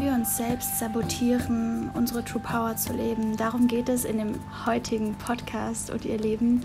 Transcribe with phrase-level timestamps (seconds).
[0.00, 3.36] wir uns selbst sabotieren, unsere True Power zu leben.
[3.36, 4.34] Darum geht es in dem
[4.64, 6.62] heutigen Podcast und ihr Leben.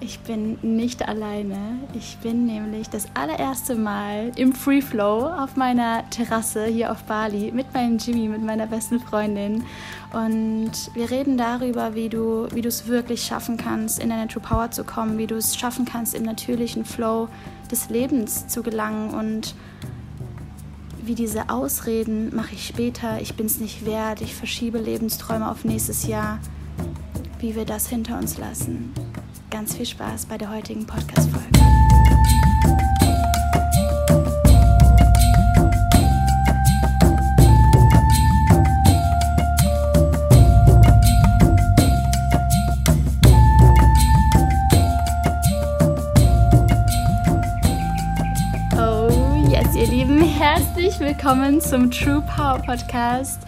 [0.00, 1.78] Ich bin nicht alleine.
[1.94, 7.50] Ich bin nämlich das allererste Mal im Free Flow auf meiner Terrasse hier auf Bali
[7.50, 9.64] mit meinem Jimmy, mit meiner besten Freundin.
[10.12, 14.42] Und wir reden darüber, wie du, wie du es wirklich schaffen kannst, in deine True
[14.42, 17.28] Power zu kommen, wie du es schaffen kannst, im natürlichen Flow
[17.70, 19.54] des Lebens zu gelangen und
[21.06, 25.64] wie diese Ausreden mache ich später, ich bin es nicht wert, ich verschiebe Lebensträume auf
[25.64, 26.40] nächstes Jahr,
[27.38, 28.92] wie wir das hinter uns lassen.
[29.50, 31.46] Ganz viel Spaß bei der heutigen Podcast-Folge.
[50.86, 53.40] Herzlich willkommen zum True Power Podcast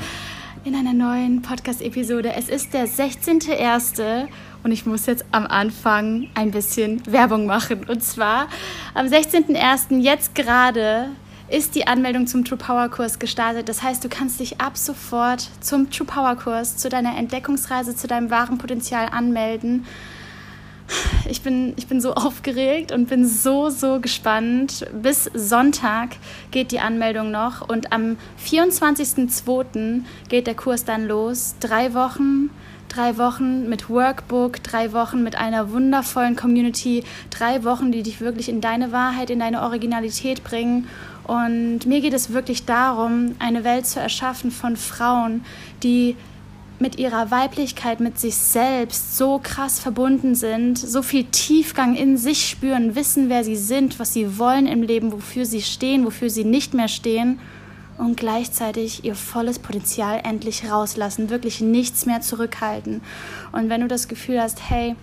[0.65, 2.33] in einer neuen Podcast-Episode.
[2.35, 4.27] Es ist der 16.01.
[4.65, 7.85] und ich muss jetzt am Anfang ein bisschen Werbung machen.
[7.89, 8.49] Und zwar
[8.93, 10.01] am 16.01.
[10.01, 11.11] jetzt gerade
[11.49, 13.69] ist die Anmeldung zum True Power Kurs gestartet.
[13.69, 18.09] Das heißt, du kannst dich ab sofort zum True Power Kurs, zu deiner Entdeckungsreise, zu
[18.09, 19.87] deinem wahren Potenzial anmelden.
[21.29, 24.87] Ich bin, ich bin so aufgeregt und bin so, so gespannt.
[24.93, 26.17] Bis Sonntag
[26.51, 30.03] geht die Anmeldung noch und am 24.02.
[30.29, 31.55] geht der Kurs dann los.
[31.61, 32.51] Drei Wochen,
[32.89, 38.49] drei Wochen mit Workbook, drei Wochen mit einer wundervollen Community, drei Wochen, die dich wirklich
[38.49, 40.89] in deine Wahrheit, in deine Originalität bringen.
[41.25, 45.45] Und mir geht es wirklich darum, eine Welt zu erschaffen von Frauen,
[45.83, 46.17] die
[46.81, 52.49] mit ihrer Weiblichkeit, mit sich selbst so krass verbunden sind, so viel Tiefgang in sich
[52.49, 56.45] spüren, wissen, wer sie sind, was sie wollen im Leben, wofür sie stehen, wofür sie
[56.45, 57.41] nicht mehr stehen
[57.99, 63.03] und gleichzeitig ihr volles Potenzial endlich rauslassen, wirklich nichts mehr zurückhalten.
[63.53, 64.95] Und wenn du das Gefühl hast, hey,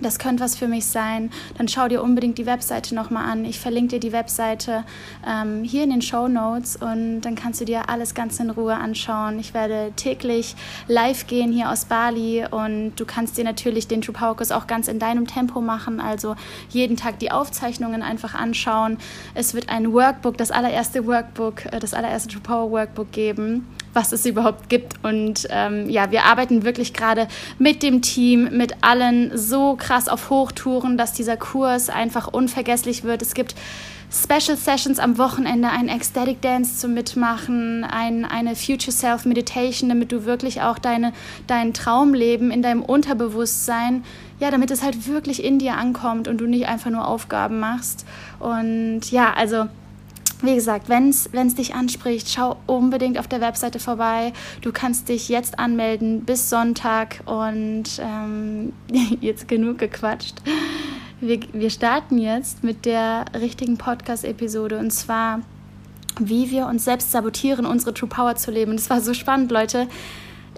[0.00, 3.44] das könnte was für mich sein, dann schau dir unbedingt die Webseite nochmal an.
[3.44, 4.84] Ich verlinke dir die Webseite
[5.26, 8.74] ähm, hier in den Show Notes und dann kannst du dir alles ganz in Ruhe
[8.74, 9.38] anschauen.
[9.38, 10.54] Ich werde täglich
[10.86, 14.66] live gehen hier aus Bali und du kannst dir natürlich den True Power Kurs auch
[14.66, 16.36] ganz in deinem Tempo machen, also
[16.70, 18.98] jeden Tag die Aufzeichnungen einfach anschauen.
[19.34, 24.12] Es wird ein Workbook, das allererste Workbook, äh, das allererste True Power Workbook geben was
[24.12, 25.02] es überhaupt gibt.
[25.02, 27.28] Und ähm, ja, wir arbeiten wirklich gerade
[27.58, 33.22] mit dem Team, mit allen so krass auf Hochtouren, dass dieser Kurs einfach unvergesslich wird.
[33.22, 33.54] Es gibt
[34.10, 40.12] Special Sessions am Wochenende, ein Ecstatic Dance zum Mitmachen, ein, eine Future Self Meditation, damit
[40.12, 41.12] du wirklich auch deine,
[41.46, 44.04] dein Traumleben in deinem Unterbewusstsein,
[44.40, 48.06] ja, damit es halt wirklich in dir ankommt und du nicht einfach nur Aufgaben machst.
[48.38, 49.66] Und ja, also
[50.40, 54.32] wie gesagt, wenn es dich anspricht, schau unbedingt auf der Webseite vorbei.
[54.60, 58.72] Du kannst dich jetzt anmelden bis Sonntag und ähm,
[59.20, 60.36] jetzt genug gequatscht.
[61.20, 65.40] Wir, wir starten jetzt mit der richtigen Podcast-Episode und zwar,
[66.20, 68.76] wie wir uns selbst sabotieren, unsere True Power zu leben.
[68.76, 69.88] Das war so spannend, Leute,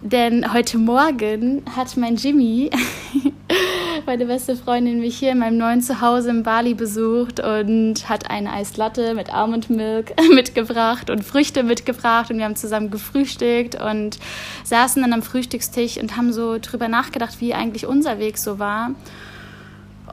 [0.03, 2.71] denn heute Morgen hat mein Jimmy
[4.07, 8.53] meine beste Freundin mich hier in meinem neuen Zuhause in Bali besucht und hat eine
[8.53, 14.19] Eislatte mit Almond Milk mitgebracht und Früchte mitgebracht und wir haben zusammen gefrühstückt und
[14.65, 18.93] saßen dann am Frühstückstisch und haben so drüber nachgedacht, wie eigentlich unser Weg so war.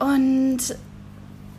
[0.00, 0.58] Und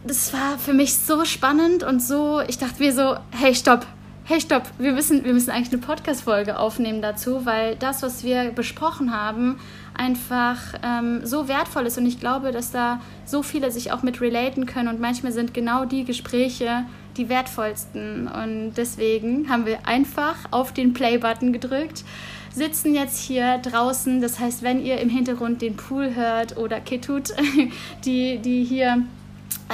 [0.06, 3.85] das war für mich so spannend und so, ich dachte mir so, hey, stopp,
[4.29, 8.51] hey, stopp, wir müssen, wir müssen eigentlich eine Podcast-Folge aufnehmen dazu, weil das, was wir
[8.51, 9.59] besprochen haben,
[9.95, 11.97] einfach ähm, so wertvoll ist.
[11.97, 14.88] Und ich glaube, dass da so viele sich auch mit relaten können.
[14.88, 16.85] Und manchmal sind genau die Gespräche
[17.17, 18.28] die wertvollsten.
[18.28, 22.03] Und deswegen haben wir einfach auf den Play-Button gedrückt
[22.52, 24.22] sitzen jetzt hier draußen.
[24.22, 27.29] Das heißt, wenn ihr im Hintergrund den Pool hört oder Ketut,
[28.05, 29.03] die, die hier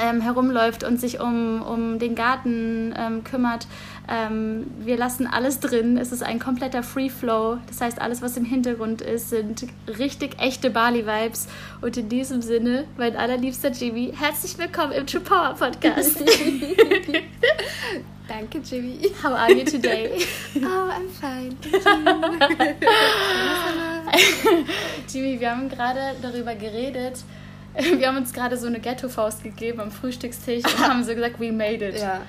[0.00, 3.66] ähm, herumläuft und sich um, um den Garten ähm, kümmert.
[4.08, 5.96] Ähm, wir lassen alles drin.
[5.96, 7.58] Es ist ein kompletter Free Flow.
[7.66, 9.66] Das heißt, alles, was im Hintergrund ist, sind
[9.98, 11.48] richtig echte Bali-Vibes.
[11.80, 16.20] Und in diesem Sinne, mein allerliebster Jimmy, herzlich willkommen im True Power Podcast.
[18.28, 19.12] Danke, Jimmy.
[19.22, 20.10] How are you today?
[20.56, 21.56] Oh, I'm fine.
[25.08, 27.18] Jimmy, wir haben gerade darüber geredet,
[27.98, 31.52] wir haben uns gerade so eine Ghetto-Faust gegeben am Frühstückstisch und haben so gesagt, we
[31.52, 32.00] made it.
[32.00, 32.22] Ja.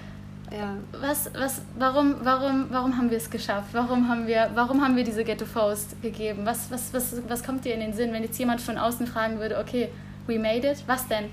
[0.51, 0.77] Ja.
[0.93, 3.69] Was, was, warum, warum, warum haben wir es geschafft?
[3.73, 6.45] Warum haben wir, warum haben wir diese Ghetto-Faust gegeben?
[6.45, 9.39] Was, was, was, was kommt dir in den Sinn, wenn jetzt jemand von außen fragen
[9.39, 9.89] würde, okay,
[10.25, 11.25] we made it, was denn?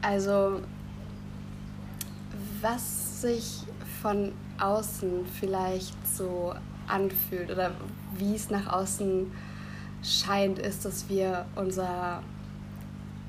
[0.00, 0.62] Also,
[2.62, 3.58] was sich
[4.00, 6.54] von außen vielleicht so
[6.86, 7.72] anfühlt oder
[8.16, 9.30] wie es nach außen
[10.02, 12.22] scheint, ist, dass wir unser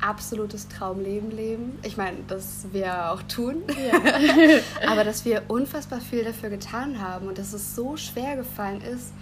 [0.01, 1.79] absolutes Traumleben leben.
[1.83, 3.99] Ich meine, das wir auch tun, ja.
[4.91, 9.13] aber dass wir unfassbar viel dafür getan haben und dass es so schwer gefallen ist,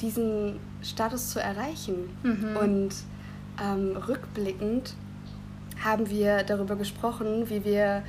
[0.00, 2.10] diesen Status zu erreichen.
[2.22, 2.56] Mhm.
[2.56, 2.94] Und
[3.62, 4.94] ähm, rückblickend
[5.82, 8.02] haben wir darüber gesprochen, wie wir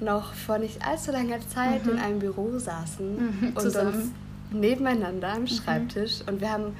[0.00, 1.92] noch vor nicht allzu langer Zeit mhm.
[1.92, 4.12] in einem Büro saßen mhm, und uns
[4.50, 5.46] nebeneinander am mhm.
[5.48, 6.74] Schreibtisch und wir haben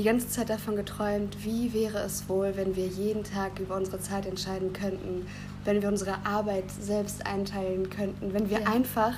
[0.00, 4.00] die ganze Zeit davon geträumt, wie wäre es wohl, wenn wir jeden Tag über unsere
[4.00, 5.26] Zeit entscheiden könnten,
[5.66, 8.66] wenn wir unsere Arbeit selbst einteilen könnten, wenn wir ja.
[8.66, 9.12] einfach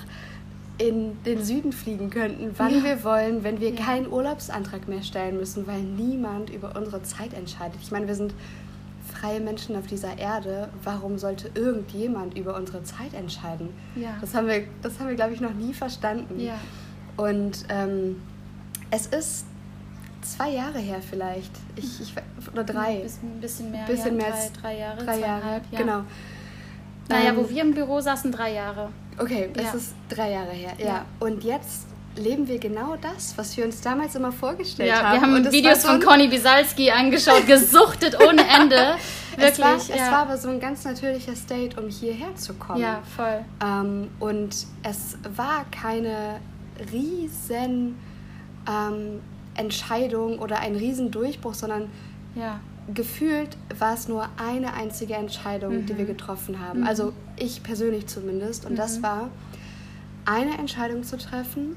[0.77, 2.83] in den Süden fliegen könnten, wann ja.
[2.83, 3.81] wir wollen, wenn wir ja.
[3.81, 7.77] keinen Urlaubsantrag mehr stellen müssen, weil niemand über unsere Zeit entscheidet.
[7.81, 8.33] Ich meine, wir sind
[9.09, 10.67] freie Menschen auf dieser Erde.
[10.83, 13.69] Warum sollte irgendjemand über unsere Zeit entscheiden?
[13.95, 14.17] Ja.
[14.19, 16.37] Das haben wir, das haben wir, glaube ich, noch nie verstanden.
[17.15, 18.17] Und ähm,
[18.91, 19.45] es ist
[20.23, 21.51] zwei Jahre her vielleicht.
[21.75, 22.13] Ich, ich,
[22.51, 23.01] oder drei.
[23.01, 23.85] Ein bisschen, mehr.
[23.85, 25.05] Bisschen ja, mehr drei, drei Jahre.
[25.05, 25.79] Drei Jahre, ja.
[25.79, 26.03] genau.
[27.09, 28.89] Naja, ähm, wo wir im Büro saßen, drei Jahre.
[29.17, 29.73] Okay, das ja.
[29.73, 30.71] ist drei Jahre her.
[30.77, 31.05] Ja.
[31.19, 35.21] Und jetzt leben wir genau das, was wir uns damals immer vorgestellt ja, haben.
[35.21, 38.95] Wir haben Videos so von Conny Bisalski angeschaut, gesuchtet ohne Ende.
[39.37, 39.51] Wirklich.
[39.51, 40.05] Es war, ja.
[40.05, 42.79] es war aber so ein ganz natürlicher State, um hierher zu kommen.
[42.79, 43.43] Ja, voll.
[43.63, 46.39] Ähm, und es war keine
[46.91, 47.97] riesen
[48.69, 49.21] ähm,
[49.55, 51.89] Entscheidung oder ein riesen Durchbruch, sondern
[52.35, 52.59] ja.
[52.93, 55.85] gefühlt war es nur eine einzige Entscheidung, mhm.
[55.85, 56.09] die wir mhm.
[56.09, 56.81] getroffen haben.
[56.81, 56.87] Mhm.
[56.87, 58.65] Also ich persönlich zumindest.
[58.65, 58.77] Und mhm.
[58.77, 59.29] das war
[60.25, 61.75] eine Entscheidung zu treffen,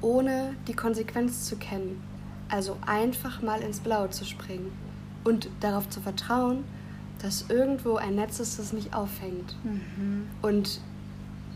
[0.00, 2.02] ohne die Konsequenz zu kennen.
[2.48, 4.72] Also einfach mal ins Blaue zu springen
[5.24, 6.64] und darauf zu vertrauen,
[7.22, 9.56] dass irgendwo ein Netz ist, das mich auffängt.
[9.64, 10.26] Mhm.
[10.42, 10.80] Und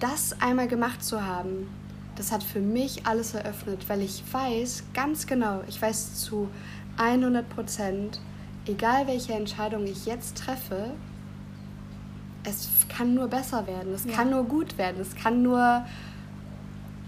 [0.00, 1.68] das einmal gemacht zu haben,
[2.16, 6.48] das hat für mich alles eröffnet, weil ich weiß ganz genau, ich weiß zu
[6.96, 8.20] 100 Prozent,
[8.66, 10.90] egal welche Entscheidung ich jetzt treffe,
[12.44, 14.12] es kann nur besser werden, es ja.
[14.12, 15.84] kann nur gut werden, es kann nur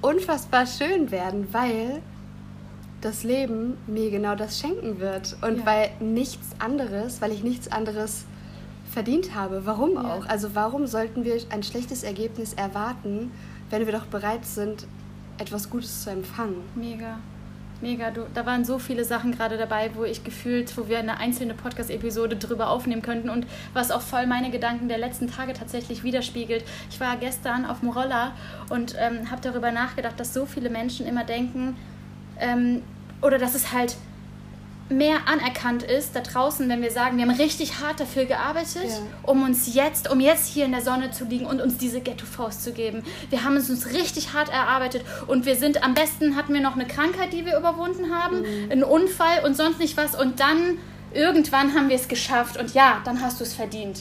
[0.02, 2.02] unfassbar schön werden, weil
[3.00, 5.66] das Leben mir genau das schenken wird und ja.
[5.66, 8.24] weil nichts anderes, weil ich nichts anderes
[8.90, 9.64] verdient habe.
[9.64, 10.14] Warum ja.
[10.14, 10.26] auch?
[10.26, 13.30] Also warum sollten wir ein schlechtes Ergebnis erwarten,
[13.70, 14.86] wenn wir doch bereit sind,
[15.38, 16.62] etwas Gutes zu empfangen?
[16.74, 17.18] Mega.
[17.80, 21.18] Mega, du, da waren so viele Sachen gerade dabei, wo ich gefühlt, wo wir eine
[21.18, 26.02] einzelne Podcast-Episode drüber aufnehmen könnten und was auch voll meine Gedanken der letzten Tage tatsächlich
[26.02, 26.64] widerspiegelt.
[26.90, 28.32] Ich war gestern auf dem Roller
[28.68, 31.76] und ähm, habe darüber nachgedacht, dass so viele Menschen immer denken,
[32.40, 32.82] ähm,
[33.22, 33.96] oder dass es halt
[34.88, 38.98] mehr anerkannt ist da draußen, wenn wir sagen, wir haben richtig hart dafür gearbeitet, ja.
[39.22, 42.62] um uns jetzt, um jetzt hier in der Sonne zu liegen und uns diese Ghetto-Faust
[42.62, 43.02] zu geben.
[43.30, 46.74] Wir haben es uns richtig hart erarbeitet und wir sind am besten hatten wir noch
[46.74, 48.70] eine Krankheit, die wir überwunden haben, mhm.
[48.70, 50.78] einen Unfall und sonst nicht was und dann
[51.12, 54.00] irgendwann haben wir es geschafft und ja, dann hast du es verdient.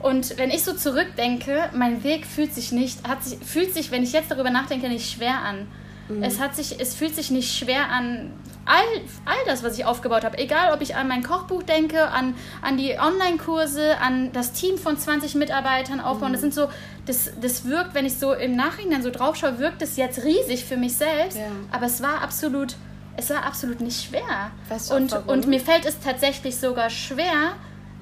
[0.00, 4.02] Und wenn ich so zurückdenke, mein Weg fühlt sich nicht, hat sich, fühlt sich, wenn
[4.02, 5.66] ich jetzt darüber nachdenke, nicht schwer an.
[6.08, 6.22] Mhm.
[6.22, 8.32] Es, hat sich, es fühlt sich nicht schwer an,
[8.66, 10.38] all, all das, was ich aufgebaut habe.
[10.38, 14.98] Egal, ob ich an mein Kochbuch denke, an, an die Online-Kurse, an das Team von
[14.98, 16.30] 20 Mitarbeitern aufbauen.
[16.30, 16.32] Mhm.
[16.34, 16.68] Das sind so,
[17.06, 20.64] das, das wirkt, wenn ich so im Nachhinein so drauf schaue, wirkt es jetzt riesig
[20.64, 21.38] für mich selbst.
[21.38, 21.46] Ja.
[21.70, 22.76] Aber es war absolut,
[23.16, 24.50] es war absolut nicht schwer.
[24.68, 27.52] Weißt du und, und mir fällt es tatsächlich sogar schwer,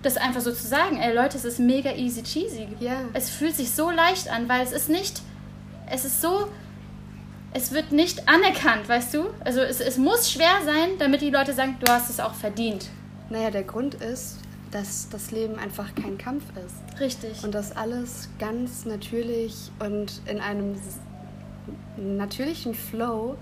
[0.03, 2.67] das einfach so zu sagen, ey Leute, es ist mega easy cheesy.
[2.81, 2.97] Ja.
[3.13, 5.23] Es fühlt sich so leicht an, weil es ist nicht,
[5.89, 6.49] es ist so
[7.55, 9.27] es wird nicht anerkannt, weißt du?
[9.41, 12.89] Also es, es muss schwer sein, damit die Leute sagen, du hast es auch verdient.
[13.31, 14.39] Naja, der Grund ist,
[14.71, 17.01] dass das Leben einfach kein Kampf ist.
[17.01, 17.45] Richtig.
[17.45, 20.77] Und dass alles ganz natürlich und in einem
[21.97, 23.37] natürlichen Flow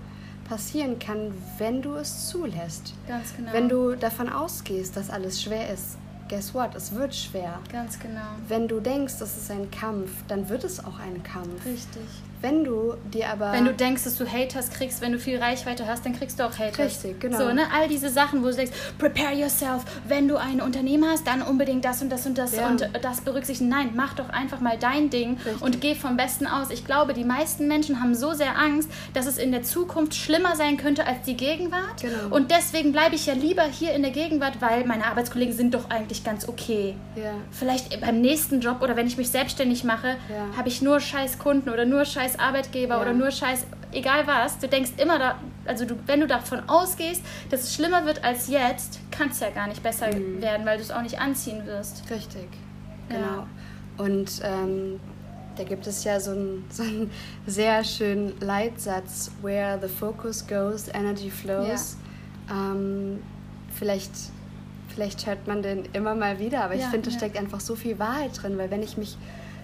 [0.47, 2.93] passieren kann, wenn du es zulässt.
[3.07, 3.53] Ganz genau.
[3.53, 6.75] Wenn du davon ausgehst, dass alles schwer ist, guess what?
[6.75, 7.59] Es wird schwer.
[7.71, 8.21] Ganz genau.
[8.49, 11.65] Wenn du denkst, das ist ein Kampf, dann wird es auch ein Kampf.
[11.65, 12.03] Richtig.
[12.41, 13.51] Wenn du dir aber.
[13.51, 16.43] Wenn du denkst, dass du Haters kriegst, wenn du viel Reichweite hast, dann kriegst du
[16.43, 16.79] auch Haters.
[16.79, 17.37] Richtig, genau.
[17.37, 17.63] So, ne?
[17.73, 19.83] All diese Sachen, wo du denkst, prepare yourself.
[20.07, 22.67] Wenn du ein Unternehmen hast, dann unbedingt das und das und das ja.
[22.67, 23.69] und das berücksichtigen.
[23.69, 25.61] Nein, mach doch einfach mal dein Ding Richtig.
[25.61, 26.71] und geh vom Besten aus.
[26.71, 30.55] Ich glaube, die meisten Menschen haben so sehr Angst, dass es in der Zukunft schlimmer
[30.55, 32.01] sein könnte als die Gegenwart.
[32.01, 32.35] Genau.
[32.35, 35.89] Und deswegen bleibe ich ja lieber hier in der Gegenwart, weil meine Arbeitskollegen sind doch
[35.89, 36.95] eigentlich ganz okay.
[37.15, 37.33] Ja.
[37.51, 40.57] Vielleicht beim nächsten Job oder wenn ich mich selbstständig mache, ja.
[40.57, 43.01] habe ich nur scheiß Kunden oder nur scheiß Arbeitgeber ja.
[43.01, 44.59] oder nur scheiß, egal was.
[44.59, 48.47] Du denkst immer da, also du, wenn du davon ausgehst, dass es schlimmer wird als
[48.47, 50.41] jetzt, kann es ja gar nicht besser mhm.
[50.41, 52.03] werden, weil du es auch nicht anziehen wirst.
[52.09, 52.47] Richtig,
[53.09, 53.45] genau.
[53.97, 54.99] Und ähm,
[55.55, 57.11] da gibt es ja so einen, so einen
[57.45, 61.97] sehr schönen Leitsatz, where the focus goes, energy flows.
[62.49, 62.71] Ja.
[62.71, 63.19] Ähm,
[63.73, 64.11] vielleicht,
[64.87, 67.17] vielleicht hört man den immer mal wieder, aber ja, ich finde, da ja.
[67.17, 69.17] steckt einfach so viel Wahrheit drin, weil wenn ich mich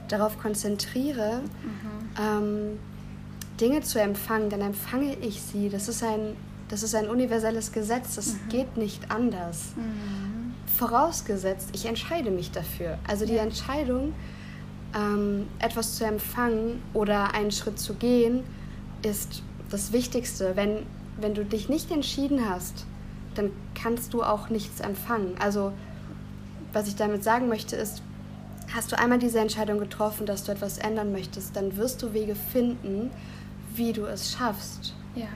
[0.07, 2.09] darauf konzentriere, mhm.
[2.19, 2.79] ähm,
[3.59, 5.69] Dinge zu empfangen, dann empfange ich sie.
[5.69, 6.35] Das ist ein,
[6.69, 8.49] das ist ein universelles Gesetz, das mhm.
[8.49, 9.73] geht nicht anders.
[9.75, 10.53] Mhm.
[10.77, 12.99] Vorausgesetzt, ich entscheide mich dafür.
[13.07, 14.13] Also die Entscheidung,
[14.95, 18.43] ähm, etwas zu empfangen oder einen Schritt zu gehen,
[19.01, 20.55] ist das Wichtigste.
[20.55, 20.85] Wenn,
[21.19, 22.85] wenn du dich nicht entschieden hast,
[23.35, 25.35] dann kannst du auch nichts empfangen.
[25.39, 25.73] Also
[26.73, 28.01] was ich damit sagen möchte ist,
[28.73, 32.35] hast du einmal diese Entscheidung getroffen, dass du etwas ändern möchtest, dann wirst du Wege
[32.35, 33.11] finden,
[33.75, 34.93] wie du es schaffst.
[35.15, 35.27] Ja.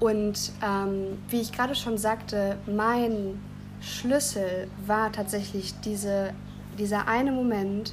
[0.00, 3.38] Und ähm, wie ich gerade schon sagte, mein
[3.80, 6.32] Schlüssel war tatsächlich diese,
[6.78, 7.92] dieser eine Moment,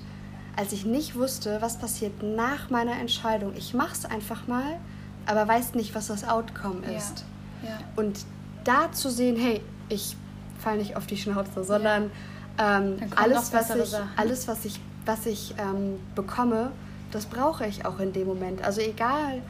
[0.56, 3.54] als ich nicht wusste, was passiert nach meiner Entscheidung.
[3.56, 4.80] Ich mache es einfach mal,
[5.25, 7.25] aber weiß nicht, was das Outcome ist.
[7.62, 7.70] Ja.
[7.70, 7.80] Ja.
[7.96, 8.25] Und
[8.63, 10.16] da zu sehen, hey, ich
[10.60, 12.10] falle nicht auf die Schnauze, sondern ja.
[12.58, 16.72] Ähm, alles, was ich, alles, was ich, was ich ähm, bekomme,
[17.12, 18.64] das brauche ich auch in dem Moment.
[18.64, 19.42] Also egal,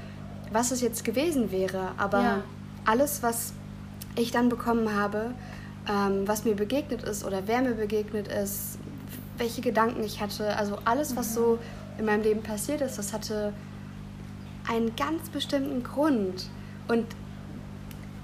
[0.52, 2.44] was es jetzt gewesen wäre, aber
[2.86, 3.54] alles, was
[4.16, 5.32] ich dann bekommen habe,
[5.90, 8.78] ähm, was mir begegnet ist oder wer mir begegnet ist,
[9.38, 10.56] welche Gedanken ich hatte.
[10.58, 11.36] Also alles, was mhm.
[11.36, 11.60] so
[11.98, 13.54] in meinem Leben passiert ist, das hatte
[14.68, 16.50] einen ganz bestimmten Grund.
[16.88, 17.06] Und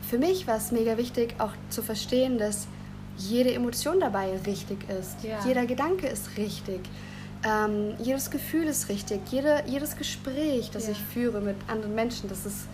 [0.01, 2.67] für mich war es mega wichtig, auch zu verstehen, dass
[3.17, 5.23] jede Emotion dabei richtig ist.
[5.23, 5.39] Ja.
[5.45, 6.81] Jeder Gedanke ist richtig.
[7.45, 9.21] Ähm, jedes Gefühl ist richtig.
[9.29, 10.91] Jede, jedes Gespräch, das ja.
[10.91, 12.67] ich führe mit anderen Menschen, das ist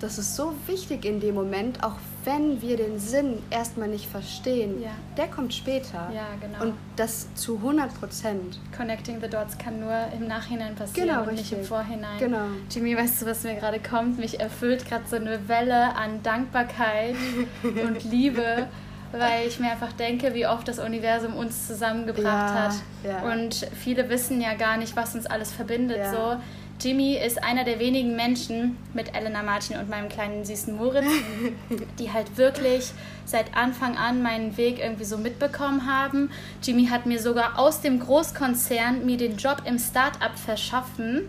[0.00, 4.82] das ist so wichtig in dem Moment, auch wenn wir den Sinn erstmal nicht verstehen.
[4.82, 4.90] Ja.
[5.16, 6.10] Der kommt später.
[6.40, 6.62] Genau.
[6.62, 8.58] Und das zu 100 Prozent.
[8.74, 11.50] Connecting the Dots kann nur im Nachhinein passieren genau, und richtig.
[11.50, 12.18] nicht im Vorhinein.
[12.18, 12.46] Genau.
[12.70, 14.18] Jimmy, weißt du, was mir gerade kommt?
[14.18, 17.16] Mich erfüllt gerade so eine Welle an Dankbarkeit
[17.62, 18.68] und Liebe.
[19.12, 22.74] Weil ich mir einfach denke, wie oft das Universum uns zusammengebracht ja, hat.
[23.04, 23.32] Ja.
[23.32, 25.98] Und viele wissen ja gar nicht, was uns alles verbindet.
[25.98, 26.12] Ja.
[26.12, 26.36] So
[26.80, 31.04] Jimmy ist einer der wenigen Menschen mit Elena Martin und meinem kleinen süßen Moritz,
[31.98, 32.92] die halt wirklich
[33.26, 36.30] seit Anfang an meinen Weg irgendwie so mitbekommen haben.
[36.62, 41.28] Jimmy hat mir sogar aus dem Großkonzern mir den Job im Start-up verschaffen.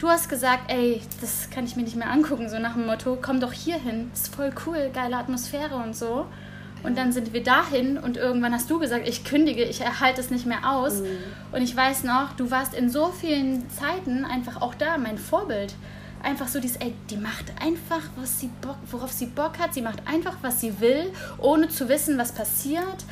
[0.00, 3.18] Du hast gesagt, ey, das kann ich mir nicht mehr angucken, so nach dem Motto,
[3.20, 6.26] komm doch hier hin, ist voll cool, geile Atmosphäre und so.
[6.82, 10.30] Und dann sind wir dahin und irgendwann hast du gesagt, ich kündige, ich erhalte es
[10.30, 11.00] nicht mehr aus.
[11.00, 11.06] Mhm.
[11.52, 15.74] Und ich weiß noch, du warst in so vielen Zeiten einfach auch da, mein Vorbild.
[16.22, 19.74] Einfach so dieses, ey, die macht einfach, was sie Bock, worauf sie Bock hat.
[19.74, 23.04] Sie macht einfach, was sie will, ohne zu wissen, was passiert.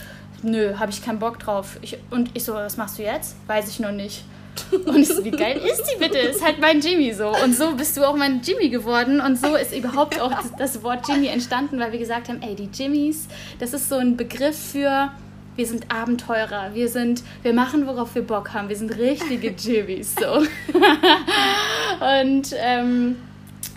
[0.43, 1.79] Nö, habe ich keinen Bock drauf.
[1.83, 3.37] Ich, und ich so, was machst du jetzt?
[3.47, 4.25] Weiß ich noch nicht.
[4.87, 6.19] Und ich so, wie geil ist die bitte?
[6.19, 7.29] Ist halt mein Jimmy so.
[7.29, 9.21] Und so bist du auch mein Jimmy geworden.
[9.21, 12.69] Und so ist überhaupt auch das, Wort Jimmy entstanden, weil wir gesagt haben, ey, die
[12.73, 15.11] Jimmys, das ist so ein Begriff für
[15.57, 20.15] wir sind Abenteurer, wir sind, wir machen, worauf wir Bock haben, wir sind richtige Jimmys
[20.15, 20.35] so.
[22.23, 23.17] und ähm,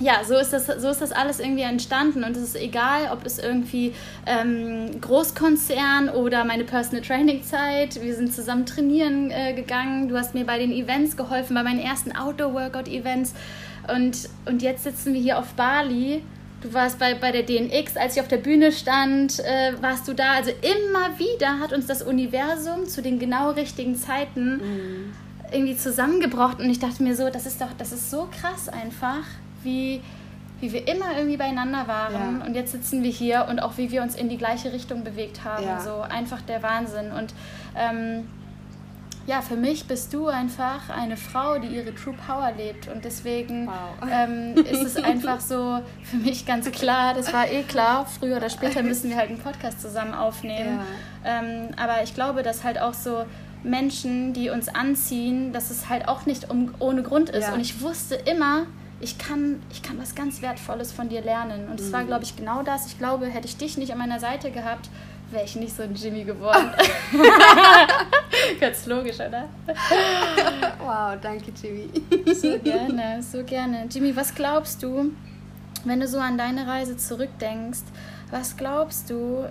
[0.02, 3.26] ja, so ist, das, so ist das alles irgendwie entstanden und es ist egal, ob
[3.26, 3.94] es irgendwie
[4.26, 10.34] ähm, Großkonzern oder meine Personal Training Zeit, wir sind zusammen trainieren äh, gegangen, du hast
[10.34, 13.34] mir bei den Events geholfen, bei meinen ersten Outdoor Workout Events
[13.94, 16.24] und, und jetzt sitzen wir hier auf Bali.
[16.62, 20.14] Du warst bei, bei der DNX, als ich auf der Bühne stand, äh, warst du
[20.14, 20.34] da.
[20.34, 25.14] Also immer wieder hat uns das Universum zu den genau richtigen Zeiten mhm.
[25.52, 29.24] irgendwie zusammengebracht und ich dachte mir so, das ist doch, das ist so krass einfach
[29.64, 30.02] wie,
[30.60, 32.40] wie wir immer irgendwie beieinander waren.
[32.40, 32.46] Ja.
[32.46, 35.44] Und jetzt sitzen wir hier und auch wie wir uns in die gleiche Richtung bewegt
[35.44, 35.66] haben.
[35.66, 35.80] Ja.
[35.80, 37.12] So einfach der Wahnsinn.
[37.12, 37.34] Und
[37.76, 38.28] ähm,
[39.28, 42.88] ja, für mich bist du einfach eine Frau, die ihre True Power lebt.
[42.88, 44.10] Und deswegen wow.
[44.12, 48.50] ähm, ist es einfach so für mich ganz klar, das war eh klar, früher oder
[48.50, 50.80] später müssen wir halt einen Podcast zusammen aufnehmen.
[51.24, 51.40] Ja.
[51.40, 53.26] Ähm, aber ich glaube, dass halt auch so
[53.64, 57.48] Menschen, die uns anziehen, dass es halt auch nicht um, ohne Grund ist.
[57.48, 57.54] Ja.
[57.54, 58.66] Und ich wusste immer,
[59.02, 61.68] ich kann, ich kann was ganz Wertvolles von dir lernen.
[61.70, 61.94] Und es mhm.
[61.94, 62.88] war, glaube ich, genau das.
[62.88, 64.90] Ich glaube, hätte ich dich nicht an meiner Seite gehabt,
[65.32, 66.72] wäre ich nicht so ein Jimmy geworden.
[68.60, 69.48] ganz logisch, oder?
[70.80, 71.90] wow, danke, Jimmy.
[72.34, 73.88] so gerne, so gerne.
[73.90, 75.12] Jimmy, was glaubst du,
[75.86, 77.84] wenn du so an deine Reise zurückdenkst,
[78.30, 79.48] was glaubst du,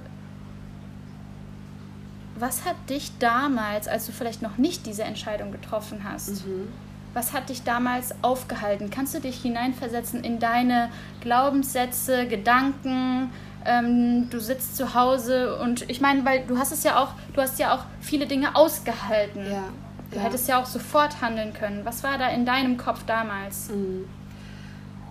[2.37, 6.69] was hat dich damals, als du vielleicht noch nicht diese Entscheidung getroffen hast, mhm
[7.15, 8.91] was hat dich damals aufgehalten?
[8.91, 10.91] Kannst du dich hineinversetzen in deine
[11.21, 13.31] Glaubenssätze, Gedanken?
[13.65, 17.43] Ähm, du sitzt zu Hause und ich meine, weil du hast es ja auch, du
[17.43, 19.45] hast ja auch viele Dinge ausgehalten.
[19.51, 19.65] Ja.
[20.11, 20.23] Du ja.
[20.23, 21.85] hättest ja auch sofort handeln können.
[21.85, 23.69] Was war da in deinem Kopf damals?
[23.69, 24.07] Mhm.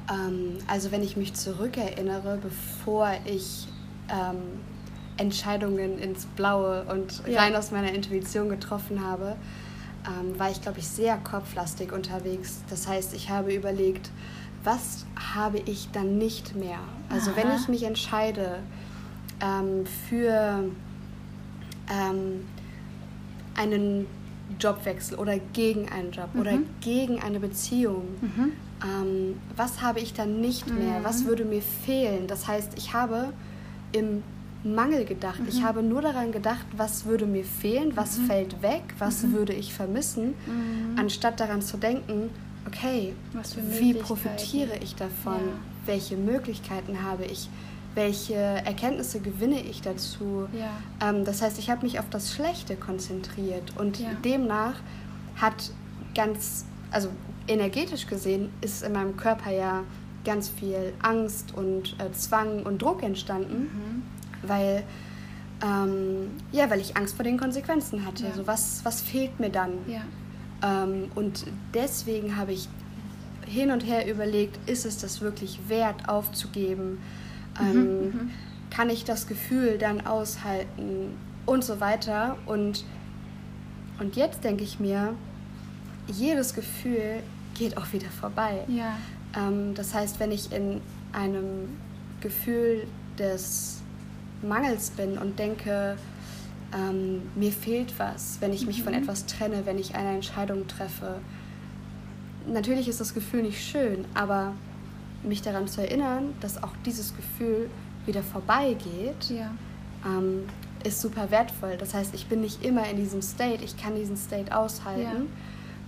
[0.09, 3.67] Ähm, also wenn ich mich zurückerinnere, bevor ich
[4.09, 4.59] ähm,
[5.17, 7.41] Entscheidungen ins Blaue und ja.
[7.41, 9.35] rein aus meiner Intuition getroffen habe,
[10.07, 12.61] ähm, war ich, glaube ich, sehr kopflastig unterwegs.
[12.69, 14.11] Das heißt, ich habe überlegt,
[14.63, 16.79] was habe ich dann nicht mehr?
[17.09, 17.37] Also Aha.
[17.37, 18.59] wenn ich mich entscheide
[19.41, 20.65] ähm, für
[21.89, 22.45] ähm,
[23.55, 24.07] einen
[24.59, 26.41] Jobwechsel oder gegen einen Job mhm.
[26.41, 28.51] oder gegen eine Beziehung, mhm.
[28.83, 30.99] ähm, was habe ich dann nicht mehr?
[30.99, 31.03] Mhm.
[31.03, 32.27] Was würde mir fehlen?
[32.27, 33.33] Das heißt, ich habe
[33.91, 34.23] im
[34.63, 35.39] Mangel gedacht.
[35.47, 35.63] Ich mhm.
[35.63, 38.25] habe nur daran gedacht, was würde mir fehlen, was mhm.
[38.25, 39.33] fällt weg, was mhm.
[39.33, 40.33] würde ich vermissen,
[40.97, 42.29] anstatt daran zu denken,
[42.67, 43.13] okay,
[43.79, 45.39] wie profitiere ich davon?
[45.39, 45.53] Ja.
[45.85, 47.49] Welche Möglichkeiten habe ich?
[47.95, 50.47] Welche Erkenntnisse gewinne ich dazu?
[50.53, 51.09] Ja.
[51.09, 54.09] Ähm, das heißt, ich habe mich auf das Schlechte konzentriert und ja.
[54.23, 54.75] demnach
[55.35, 55.71] hat
[56.13, 57.09] ganz, also
[57.47, 59.83] energetisch gesehen, ist in meinem Körper ja
[60.23, 63.88] ganz viel Angst und äh, Zwang und Druck entstanden, mhm.
[64.43, 64.83] Weil
[65.63, 68.25] ähm, ja, weil ich Angst vor den Konsequenzen hatte.
[68.25, 68.33] Ja.
[68.33, 69.73] So was, was fehlt mir dann?
[69.87, 70.01] Ja.
[70.63, 72.69] Ähm, und deswegen habe ich
[73.45, 76.99] hin und her überlegt, ist es das wirklich wert aufzugeben?
[77.59, 78.29] Mhm, ähm, mhm,
[78.69, 82.37] kann ich das Gefühl dann aushalten und so weiter?
[82.45, 82.85] Und,
[83.99, 85.15] und jetzt denke ich mir,
[86.07, 87.21] jedes Gefühl
[87.55, 88.63] geht auch wieder vorbei.
[88.67, 88.97] Ja.
[89.35, 90.81] Ähm, das heißt, wenn ich in
[91.11, 91.77] einem
[92.21, 93.81] Gefühl des
[94.41, 95.97] Mangels bin und denke,
[96.73, 98.83] ähm, mir fehlt was, wenn ich mich mhm.
[98.83, 101.15] von etwas trenne, wenn ich eine Entscheidung treffe.
[102.47, 104.53] Natürlich ist das Gefühl nicht schön, aber
[105.23, 107.69] mich daran zu erinnern, dass auch dieses Gefühl
[108.05, 109.51] wieder vorbeigeht, ja.
[110.05, 110.43] ähm,
[110.83, 111.75] ist super wertvoll.
[111.77, 115.27] Das heißt, ich bin nicht immer in diesem State, ich kann diesen State aushalten.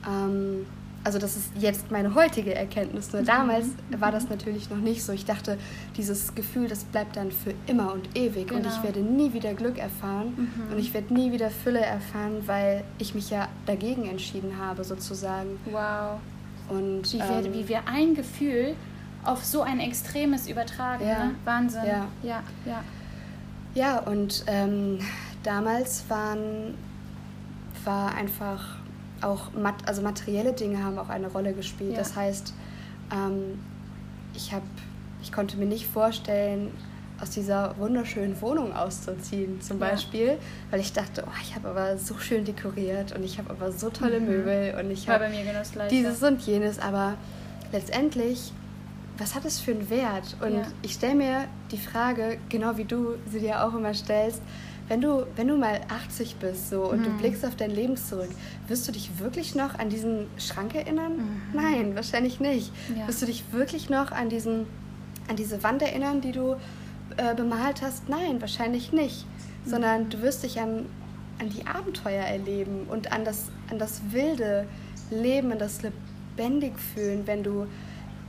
[0.06, 0.26] Ja.
[0.26, 0.66] Ähm,
[1.04, 3.12] also das ist jetzt meine heutige Erkenntnis.
[3.12, 5.14] Nur damals war das natürlich noch nicht so.
[5.14, 5.58] Ich dachte,
[5.98, 8.60] dieses Gefühl, das bleibt dann für immer und ewig genau.
[8.60, 8.84] und ich genau.
[8.84, 10.74] werde nie wieder Glück erfahren mhm.
[10.74, 15.60] und ich werde nie wieder Fülle erfahren, weil ich mich ja dagegen entschieden habe, sozusagen.
[15.66, 16.20] Wow.
[16.70, 18.76] Und wie, wir, ähm, wie wir ein Gefühl
[19.24, 21.06] auf so ein extremes übertragen.
[21.06, 21.36] Ja, ne?
[21.46, 21.86] Wahnsinn.
[21.86, 22.84] Ja, ja, ja.
[23.74, 25.00] Ja, und ähm,
[25.44, 26.76] damals waren,
[27.86, 28.78] war einfach
[29.22, 31.94] auch mat also materielle Dinge haben auch eine Rolle gespielt.
[31.94, 32.00] Ja.
[32.00, 32.54] Das heißt,
[33.14, 33.60] ähm,
[34.34, 34.64] ich, hab,
[35.22, 36.72] ich konnte mir nicht vorstellen,
[37.22, 39.90] aus dieser wunderschönen Wohnung auszuziehen, zum ja.
[39.90, 40.38] Beispiel,
[40.72, 43.90] weil ich dachte, oh, ich habe aber so schön dekoriert und ich habe aber so
[43.90, 44.28] tolle mhm.
[44.28, 47.16] Möbel und ich habe genau dieses und jenes, aber
[47.72, 48.52] letztendlich,
[49.18, 50.36] was hat es für einen Wert?
[50.42, 50.68] Und ja.
[50.82, 54.42] ich stelle mir die Frage, genau wie du sie dir auch immer stellst,
[54.88, 57.04] wenn du, wenn du mal 80 bist so, und mhm.
[57.04, 58.30] du blickst auf dein Leben zurück,
[58.67, 61.17] wirst du dich wirklich noch an diesen Schrank erinnern?
[61.17, 61.41] Mhm.
[61.54, 62.72] Nein, wahrscheinlich nicht.
[62.98, 63.08] Ja.
[63.08, 64.65] Wirst du dich wirklich noch an, diesen,
[65.30, 66.56] an diese Wand erinnern, die du
[67.17, 68.10] äh, bemalt hast?
[68.10, 69.26] Nein, wahrscheinlich nicht.
[69.65, 69.70] Mhm.
[69.70, 70.86] Sondern du wirst dich an,
[71.39, 74.67] an die Abenteuer erleben und an das, an das wilde
[75.10, 77.67] Leben, an das lebendig fühlen, wenn du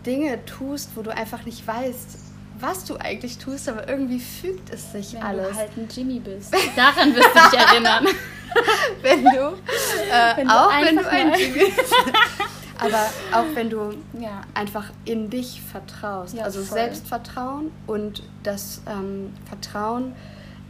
[0.04, 2.31] Dinge tust, wo du einfach nicht weißt,
[2.62, 5.46] was du eigentlich tust, aber irgendwie fügt es sich Wenn alles.
[5.46, 6.55] Wenn du halt ein Jimmy bist.
[6.77, 8.07] Daran wirst du dich erinnern.
[9.03, 11.94] wenn du, äh, wenn du auch wenn du ein Jimmy bist.
[12.79, 14.42] aber auch wenn du ja.
[14.55, 16.35] einfach in dich vertraust.
[16.35, 16.79] Ja, also voll.
[16.79, 20.14] Selbstvertrauen und das ähm, Vertrauen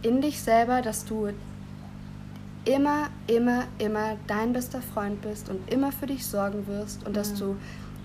[0.02, 1.30] in dich selber, dass du
[2.64, 7.34] immer, immer, immer dein bester Freund bist und immer für dich sorgen wirst und dass
[7.34, 7.56] du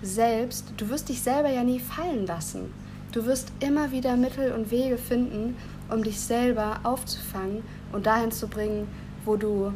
[0.01, 2.73] selbst, du wirst dich selber ja nie fallen lassen.
[3.11, 5.55] Du wirst immer wieder Mittel und Wege finden,
[5.89, 8.87] um dich selber aufzufangen und dahin zu bringen,
[9.25, 9.71] wo du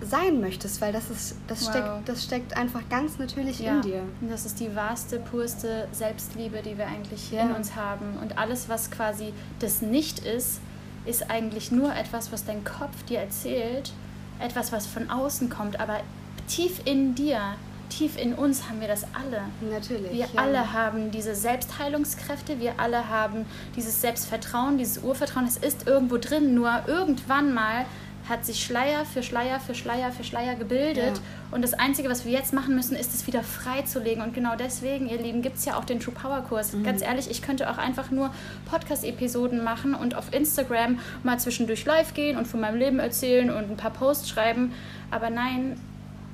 [0.00, 1.70] sein möchtest, weil das ist, das wow.
[1.70, 3.76] steckt, das steckt einfach ganz natürlich ja.
[3.76, 4.02] in dir.
[4.20, 7.46] Und das ist die wahrste, purste Selbstliebe, die wir eigentlich hier ja.
[7.46, 8.16] in uns haben.
[8.22, 10.60] Und alles, was quasi das nicht ist,
[11.04, 13.92] ist eigentlich nur etwas, was dein Kopf dir erzählt,
[14.40, 16.00] etwas, was von außen kommt, aber
[16.46, 17.40] tief in dir
[17.88, 19.42] tief in uns haben wir das alle.
[19.70, 20.12] Natürlich.
[20.12, 20.26] Wir ja.
[20.36, 23.46] alle haben diese Selbstheilungskräfte, wir alle haben
[23.76, 25.46] dieses Selbstvertrauen, dieses Urvertrauen.
[25.46, 27.86] Es ist irgendwo drin, nur irgendwann mal
[28.28, 31.16] hat sich Schleier für Schleier für Schleier für Schleier gebildet.
[31.16, 31.22] Ja.
[31.50, 34.22] Und das Einzige, was wir jetzt machen müssen, ist es wieder freizulegen.
[34.22, 36.72] Und genau deswegen, ihr Lieben, gibt es ja auch den True Power Kurs.
[36.72, 36.84] Mhm.
[36.84, 38.30] Ganz ehrlich, ich könnte auch einfach nur
[38.70, 43.70] Podcast-Episoden machen und auf Instagram mal zwischendurch live gehen und von meinem Leben erzählen und
[43.70, 44.74] ein paar Posts schreiben.
[45.10, 45.80] Aber nein,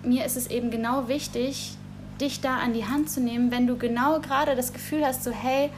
[0.07, 1.77] mir ist es eben genau wichtig,
[2.21, 5.31] dich da an die Hand zu nehmen, wenn du genau gerade das Gefühl hast, so
[5.31, 5.71] hey,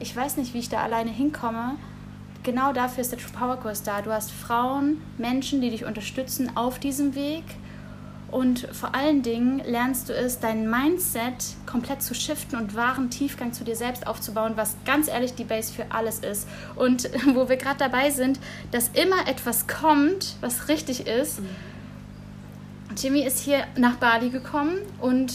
[0.00, 1.76] ich weiß nicht, wie ich da alleine hinkomme.
[2.42, 4.00] Genau dafür ist der True Power Kurs da.
[4.00, 7.44] Du hast Frauen, Menschen, die dich unterstützen auf diesem Weg
[8.30, 13.52] Und vor allen Dingen lernst du es, dein Mindset komplett zu shiften und wahren Tiefgang
[13.52, 16.46] zu dir selbst aufzubauen, was ganz ehrlich die Base für alles ist.
[16.76, 18.38] Und wo wir gerade dabei sind,
[18.70, 21.40] dass immer etwas kommt, was richtig ist.
[21.40, 21.46] Mhm.
[23.00, 25.32] Jimmy ist hier nach Bali gekommen und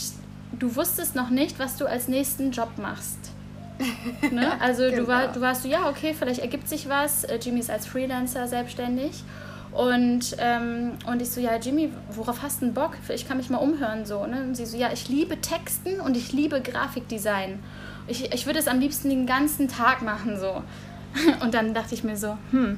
[0.59, 3.31] du wusstest noch nicht, was du als nächsten Job machst.
[4.31, 4.59] ne?
[4.59, 4.97] Also genau.
[4.97, 7.23] du, war, du warst so, ja, okay, vielleicht ergibt sich was.
[7.23, 9.23] Äh, Jimmy ist als Freelancer selbstständig.
[9.71, 12.91] Und, ähm, und ich so, ja, Jimmy, worauf hast du Bock?
[13.09, 14.25] Ich kann mich mal umhören so.
[14.27, 14.43] Ne?
[14.43, 17.59] Und sie so, ja, ich liebe Texten und ich liebe Grafikdesign.
[18.07, 20.61] Ich, ich würde es am liebsten den ganzen Tag machen so.
[21.41, 22.77] Und dann dachte ich mir so, hm,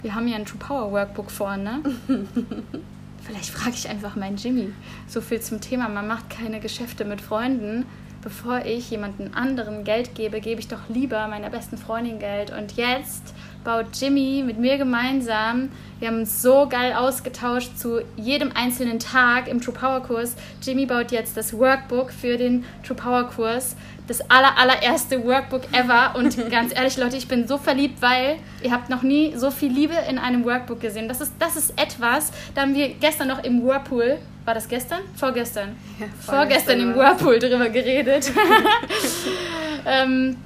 [0.00, 1.80] wir haben ja ein True Power Workbook vorne.
[3.24, 4.72] Vielleicht frage ich einfach meinen Jimmy.
[5.08, 7.86] So viel zum Thema, man macht keine Geschäfte mit Freunden.
[8.22, 12.50] Bevor ich jemanden anderen Geld gebe, gebe ich doch lieber meiner besten Freundin Geld.
[12.50, 18.52] Und jetzt baut Jimmy mit mir gemeinsam, wir haben uns so geil ausgetauscht zu jedem
[18.54, 20.36] einzelnen Tag im True Power Kurs.
[20.62, 23.74] Jimmy baut jetzt das Workbook für den True Power Kurs.
[24.06, 26.14] Das aller, allererste Workbook ever.
[26.14, 29.72] Und ganz ehrlich, Leute, ich bin so verliebt, weil ihr habt noch nie so viel
[29.72, 31.08] Liebe in einem Workbook gesehen.
[31.08, 35.00] Das ist, das ist etwas, da haben wir gestern noch im Whirlpool, war das gestern?
[35.16, 35.76] Vorgestern.
[35.98, 38.30] Ja, vorgestern, vorgestern im Whirlpool drüber geredet.
[39.86, 40.36] ähm,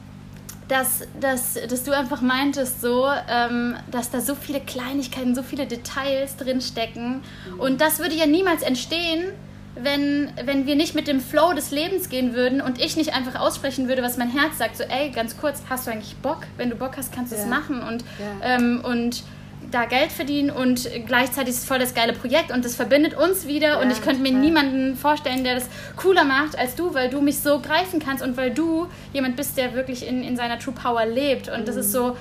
[0.69, 5.67] dass, dass, dass du einfach meintest, so, ähm, dass da so viele Kleinigkeiten, so viele
[5.67, 7.23] Details drinstecken.
[7.55, 7.61] Mhm.
[7.61, 9.33] Und das würde ja niemals entstehen,
[9.75, 13.41] wenn, wenn wir nicht mit dem Flow des Lebens gehen würden und ich nicht einfach
[13.41, 14.77] aussprechen würde, was mein Herz sagt.
[14.77, 16.47] So, ey, ganz kurz, hast du eigentlich Bock?
[16.57, 17.49] Wenn du Bock hast, kannst du es ja.
[17.49, 17.83] machen.
[17.83, 18.57] Und, ja.
[18.57, 19.23] ähm, und
[19.71, 23.47] da Geld verdienen und gleichzeitig ist es voll das geile Projekt und das verbindet uns
[23.47, 24.41] wieder ja, und ich könnte mir total.
[24.41, 28.37] niemanden vorstellen, der das cooler macht als du, weil du mich so greifen kannst und
[28.37, 31.65] weil du jemand bist, der wirklich in, in seiner True Power lebt und mhm.
[31.67, 32.17] das ist so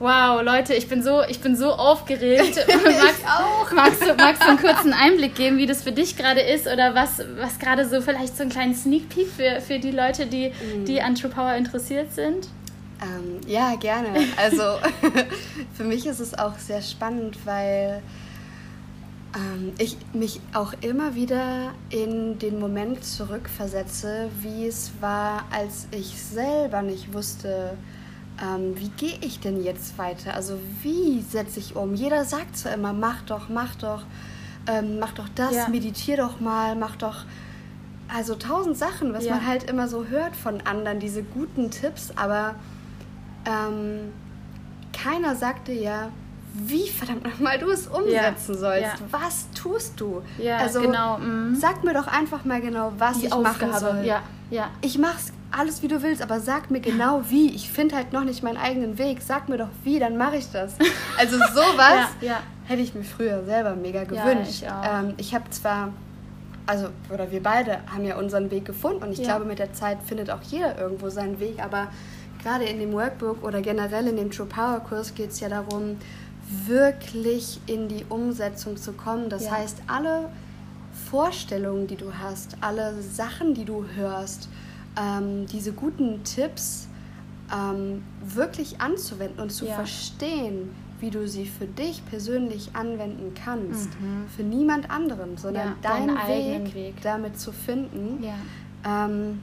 [0.00, 2.56] Wow, Leute, ich bin so, ich bin so aufgeregt.
[2.66, 3.70] magst, auch.
[3.70, 6.94] Magst du, magst du einen kurzen Einblick geben, wie das für dich gerade ist oder
[6.94, 10.52] was, was gerade so vielleicht so einen kleinen Sneak Peek für, für die Leute, die,
[10.74, 10.86] mhm.
[10.86, 12.48] die an True Power interessiert sind?
[13.02, 14.08] Ähm, ja, gerne.
[14.36, 14.62] Also
[15.74, 18.02] für mich ist es auch sehr spannend, weil
[19.34, 26.20] ähm, ich mich auch immer wieder in den Moment zurückversetze, wie es war, als ich
[26.20, 27.76] selber nicht wusste,
[28.42, 30.34] ähm, wie gehe ich denn jetzt weiter?
[30.34, 31.94] Also wie setze ich um?
[31.94, 34.02] Jeder sagt zwar immer, mach doch, mach doch,
[34.66, 35.68] ähm, mach doch das, ja.
[35.68, 37.24] meditier doch mal, mach doch
[38.12, 39.34] also tausend Sachen, was ja.
[39.34, 42.56] man halt immer so hört von anderen, diese guten Tipps, aber
[43.50, 44.12] ähm,
[44.92, 46.10] keiner sagte ja,
[46.54, 48.82] wie verdammt nochmal du es umsetzen ja, sollst.
[48.82, 48.94] Ja.
[49.10, 50.22] Was tust du?
[50.38, 51.18] Ja, also, genau.
[51.18, 51.54] Mhm.
[51.54, 53.72] Sag mir doch einfach mal genau, was Die ich Aufgabe.
[53.72, 54.04] machen soll.
[54.04, 54.70] Ja, ja.
[54.80, 57.54] Ich mach's alles, wie du willst, aber sag mir genau wie.
[57.54, 59.22] Ich finde halt noch nicht meinen eigenen Weg.
[59.22, 60.74] Sag mir doch wie, dann mache ich das.
[61.18, 64.62] Also sowas ja, hätte ich mir früher selber mega gewünscht.
[64.62, 65.92] ich ähm, ich habe zwar
[66.66, 69.98] also, oder wir beide haben ja unseren Weg gefunden und ich glaube, mit der Zeit
[70.04, 71.88] findet auch jeder irgendwo seinen Weg, aber
[72.42, 75.96] gerade in dem Workbook oder generell in dem True Power Kurs geht es ja darum,
[76.66, 79.28] wirklich in die Umsetzung zu kommen.
[79.28, 79.52] Das ja.
[79.52, 80.30] heißt, alle
[81.10, 84.48] Vorstellungen, die du hast, alle Sachen, die du hörst,
[85.00, 86.88] ähm, diese guten Tipps
[87.52, 89.74] ähm, wirklich anzuwenden und zu ja.
[89.74, 93.88] verstehen, wie du sie für dich persönlich anwenden kannst.
[94.00, 94.28] Mhm.
[94.34, 98.22] Für niemand anderen, sondern ja, deinen, deinen Weg, Weg, damit zu finden.
[98.86, 99.40] Ähm,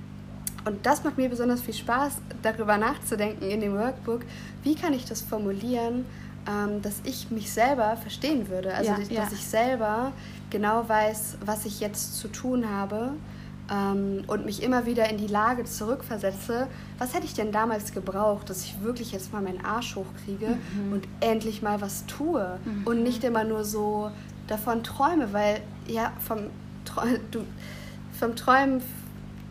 [0.68, 4.22] und das macht mir besonders viel Spaß, darüber nachzudenken in dem Workbook,
[4.64, 6.06] wie kann ich das formulieren,
[6.46, 8.74] ähm, dass ich mich selber verstehen würde.
[8.74, 9.28] Also, ja, dass ja.
[9.32, 10.12] ich selber
[10.50, 13.14] genau weiß, was ich jetzt zu tun habe
[13.72, 18.50] ähm, und mich immer wieder in die Lage zurückversetze, was hätte ich denn damals gebraucht,
[18.50, 20.92] dass ich wirklich jetzt mal meinen Arsch hochkriege mhm.
[20.92, 22.86] und endlich mal was tue mhm.
[22.86, 24.12] und nicht immer nur so
[24.48, 26.40] davon träume, weil ja, vom,
[27.32, 27.46] du,
[28.20, 28.82] vom Träumen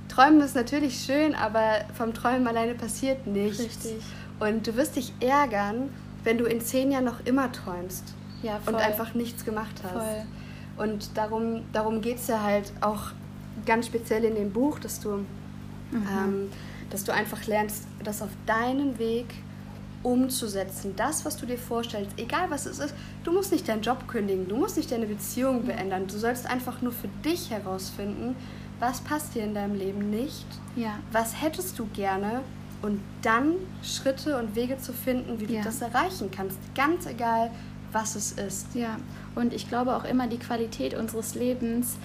[0.09, 3.61] Träumen ist natürlich schön, aber vom Träumen alleine passiert nichts.
[3.61, 3.97] Richtig.
[4.39, 5.91] Und du wirst dich ärgern,
[6.25, 9.93] wenn du in zehn Jahren noch immer träumst ja, und einfach nichts gemacht hast.
[9.93, 10.25] Voll.
[10.77, 13.13] Und darum, darum geht es ja halt auch
[13.65, 15.25] ganz speziell in dem Buch, dass du, mhm.
[15.93, 16.51] ähm,
[16.91, 19.27] dass du einfach lernst, das auf deinen Weg
[20.03, 20.95] umzusetzen.
[20.97, 24.47] Das, was du dir vorstellst, egal was es ist, du musst nicht deinen Job kündigen,
[24.47, 26.07] du musst nicht deine Beziehung beenden.
[26.07, 28.37] Du sollst einfach nur für dich herausfinden,
[28.79, 30.99] was passt dir in deinem Leben nicht, ja.
[31.13, 32.43] was hättest du gerne
[32.83, 35.63] und dann Schritte und Wege zu finden, wie du ja.
[35.63, 37.51] das erreichen kannst, ganz egal,
[37.93, 38.75] was es ist.
[38.75, 38.97] Ja,
[39.35, 41.97] und ich glaube auch immer, die Qualität unseres Lebens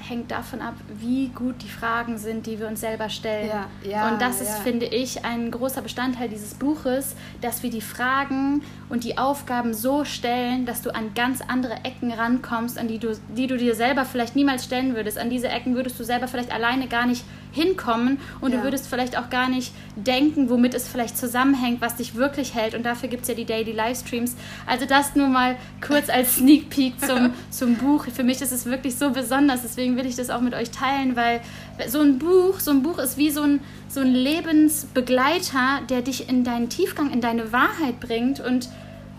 [0.00, 3.48] hängt davon ab, wie gut die Fragen sind, die wir uns selber stellen.
[3.48, 4.54] Ja, ja, und das ist, ja.
[4.56, 10.04] finde ich, ein großer Bestandteil dieses Buches, dass wir die Fragen und die Aufgaben so
[10.04, 14.04] stellen, dass du an ganz andere Ecken rankommst, an die du, die du dir selber
[14.04, 15.18] vielleicht niemals stellen würdest.
[15.18, 18.58] An diese Ecken würdest du selber vielleicht alleine gar nicht hinkommen und Ja.
[18.58, 22.74] du würdest vielleicht auch gar nicht denken, womit es vielleicht zusammenhängt, was dich wirklich hält.
[22.74, 24.36] Und dafür gibt es ja die Daily Livestreams.
[24.66, 28.06] Also das nur mal kurz als Sneak Peek zum, zum Buch.
[28.14, 31.16] Für mich ist es wirklich so besonders, deswegen will ich das auch mit euch teilen,
[31.16, 31.40] weil
[31.88, 36.28] so ein Buch, so ein Buch ist wie so ein, so ein Lebensbegleiter, der dich
[36.28, 38.68] in deinen Tiefgang, in deine Wahrheit bringt und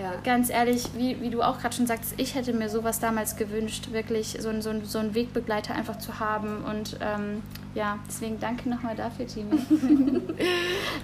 [0.02, 0.14] Ja.
[0.24, 3.92] ganz ehrlich, wie, wie du auch gerade schon sagst, ich hätte mir sowas damals gewünscht,
[3.92, 6.64] wirklich so, so, so einen Wegbegleiter einfach zu haben.
[6.64, 7.44] Und ähm,
[7.76, 9.60] ja, deswegen danke nochmal dafür, Timi.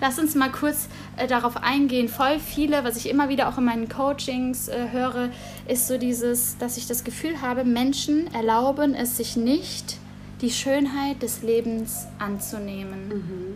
[0.01, 2.09] Lass uns mal kurz äh, darauf eingehen.
[2.09, 5.29] Voll viele, was ich immer wieder auch in meinen Coachings äh, höre,
[5.67, 9.97] ist so dieses, dass ich das Gefühl habe, Menschen erlauben es sich nicht,
[10.41, 13.07] die Schönheit des Lebens anzunehmen.
[13.09, 13.55] Mhm.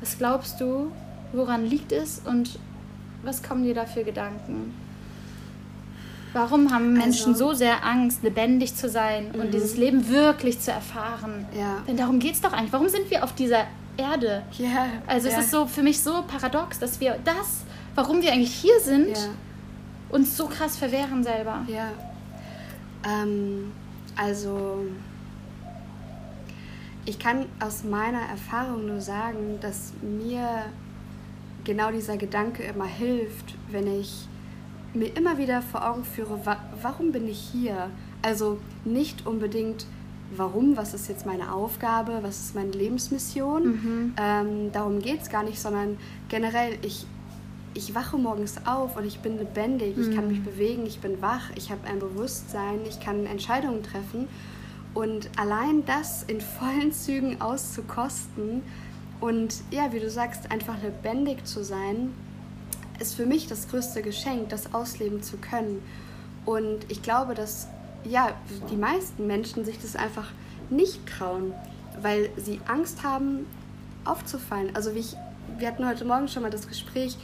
[0.00, 0.92] Was glaubst du,
[1.32, 2.58] woran liegt es und
[3.26, 4.72] was kommen dir da für Gedanken?
[6.32, 10.70] Warum haben Menschen Also- so sehr Angst, lebendig zu sein und dieses Leben wirklich zu
[10.70, 11.46] erfahren?
[11.56, 11.78] Ja.
[11.88, 12.72] Denn darum geht es doch eigentlich.
[12.72, 13.64] Warum sind wir auf dieser
[13.96, 14.42] Erde?
[14.58, 14.86] Ja.
[15.06, 15.38] Also ja.
[15.38, 19.10] es ist so für mich so paradox, dass wir das, warum wir eigentlich hier sind,
[19.16, 19.28] Ja.
[20.10, 21.64] uns so krass verwehren selber.
[21.68, 21.88] Ja.
[23.04, 23.72] Ähm,
[24.16, 24.84] also,
[27.06, 30.66] ich kann aus meiner Erfahrung nur sagen, dass mir
[31.66, 34.26] genau dieser Gedanke immer hilft, wenn ich
[34.94, 37.90] mir immer wieder vor Augen führe, wa warum bin ich hier?
[38.22, 39.86] Also nicht unbedingt,
[40.34, 43.66] warum, was ist jetzt meine Aufgabe, was ist meine Lebensmission.
[43.66, 44.14] Mhm.
[44.16, 45.98] Ähm, darum geht es gar nicht, sondern
[46.28, 47.04] generell, ich,
[47.74, 51.50] ich wache morgens auf und ich bin lebendig, ich kann mich bewegen, ich bin wach,
[51.56, 54.28] ich habe ein Bewusstsein, ich kann Entscheidungen treffen.
[54.94, 58.62] Und allein das in vollen Zügen auszukosten
[59.20, 62.12] und ja, wie du sagst, einfach lebendig zu sein,
[63.00, 65.82] ist für mich das größte Geschenk, das ausleben zu können.
[66.44, 67.68] Und ich glaube, dass
[68.04, 68.30] ja,
[68.70, 70.30] die meisten Menschen sich das einfach
[70.70, 71.52] nicht trauen,
[72.00, 73.46] weil sie Angst haben,
[74.04, 74.74] aufzufallen.
[74.74, 75.16] Also wie ich,
[75.58, 77.16] wir hatten heute Morgen schon mal das Gespräch,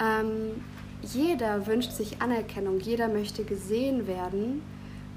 [0.00, 0.62] ähm,
[1.02, 4.62] jeder wünscht sich Anerkennung, jeder möchte gesehen werden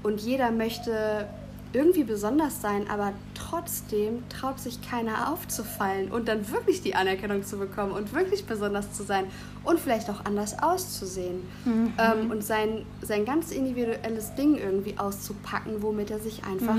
[0.02, 1.28] und jeder möchte
[1.72, 7.58] irgendwie besonders sein, aber trotzdem traut sich keiner aufzufallen und dann wirklich die Anerkennung zu
[7.58, 9.24] bekommen und wirklich besonders zu sein
[9.64, 16.10] und vielleicht auch anders auszusehen ähm, und sein, sein ganz individuelles Ding irgendwie auszupacken, womit
[16.10, 16.76] er sich einfach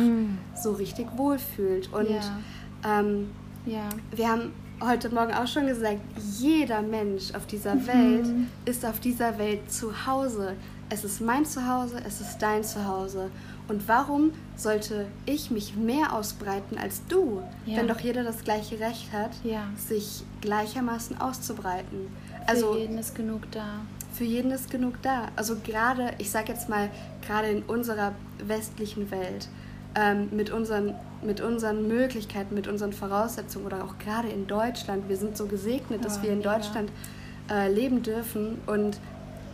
[0.56, 1.92] so richtig wohlfühlt.
[1.94, 3.00] Und Ja.
[3.00, 3.30] ähm,
[3.66, 3.90] Ja.
[4.16, 6.00] wir haben heute Morgen auch schon gesagt,
[6.40, 8.26] jeder Mensch auf dieser Welt
[8.66, 10.56] ist auf dieser Welt zu Hause.
[10.90, 13.30] Es ist mein Zuhause, es ist dein Zuhause.
[13.68, 17.78] Und warum sollte ich mich mehr ausbreiten als du, Ja.
[17.78, 19.66] wenn doch jeder das gleiche Recht hat, Ja.
[19.78, 22.08] sich gleichermaßen auszubreiten?
[22.48, 23.66] Also, Also Für jeden ist genug da.
[24.14, 25.28] für jeden ist genug da.
[25.36, 26.90] Also gerade, ich sag jetzt mal,
[27.26, 29.48] gerade in unserer westlichen Welt,
[29.96, 35.18] ähm, mit, unseren, mit unseren Möglichkeiten, mit unseren Voraussetzungen oder auch gerade in Deutschland, wir
[35.18, 36.56] sind so gesegnet, dass Ja, wir in mega.
[36.56, 36.92] Deutschland
[37.52, 39.00] äh, leben dürfen und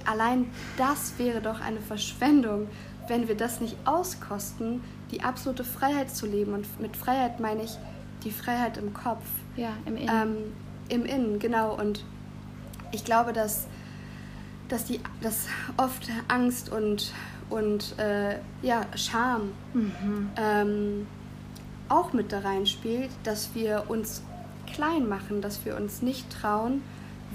[0.06, 2.68] allein das wäre doch eine Verschwendung,
[3.08, 6.54] wenn wir das nicht auskosten, die absolute Freiheit zu leben.
[6.54, 7.78] Und mit Freiheit meine ich
[8.24, 9.24] die Freiheit im Kopf.
[9.56, 10.10] Ja, im Innen.
[10.10, 10.36] Ähm,
[10.90, 11.76] Im Innen, genau.
[11.76, 12.04] Und
[12.92, 13.68] ich glaube, dass,
[14.70, 17.14] dass, die, dass oft Angst und,
[17.50, 20.30] und äh, ja, Scham Mhm.
[20.38, 21.08] ähm,
[21.90, 24.24] auch mit da reinspielt, dass wir uns
[24.74, 26.82] klein machen, dass wir uns nicht trauen,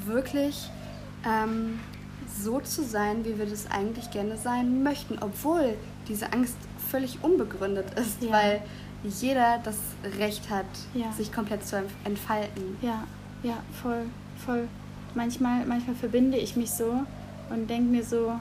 [0.06, 0.68] wirklich
[1.24, 1.78] ähm,
[2.42, 5.74] so zu sein, wie wir das eigentlich gerne sein möchten, obwohl
[6.08, 6.56] diese Angst
[6.90, 8.32] völlig unbegründet ist, Ja.
[8.32, 8.62] weil
[9.04, 9.76] jeder das
[10.18, 11.10] Recht hat, Ja.
[11.12, 12.76] sich komplett zu entfalten.
[12.82, 13.04] Ja,
[13.42, 14.02] ja, voll,
[14.44, 14.68] voll.
[15.14, 16.92] Manchmal, manchmal verbinde ich mich so
[17.50, 18.32] und denke mir so,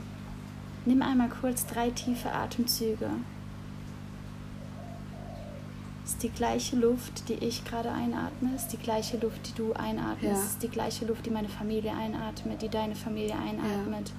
[0.85, 3.07] nimm einmal kurz drei tiefe Atemzüge.
[6.09, 10.23] Ist die gleiche Luft, die ich gerade einatme, ist die gleiche Luft, die du einatmest,
[10.23, 10.31] Ja.
[10.43, 14.11] ist die gleiche Luft, die meine Familie einatmet, die deine Familie einatmet.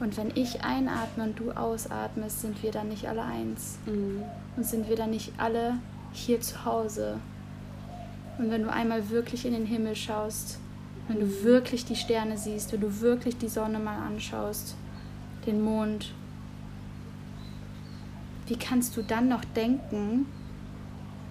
[0.00, 3.78] Und wenn ich einatme und du ausatmest, sind wir dann nicht alle eins.
[3.86, 4.24] Mhm.
[4.56, 5.76] Und sind wir dann nicht alle
[6.12, 7.20] hier zu Hause?
[8.38, 10.58] Und wenn du einmal wirklich in den Himmel schaust,
[11.06, 14.74] wenn du wirklich die Sterne siehst, wenn du wirklich die Sonne mal anschaust,
[15.46, 16.12] den Mond,
[18.48, 20.26] wie kannst du dann noch denken,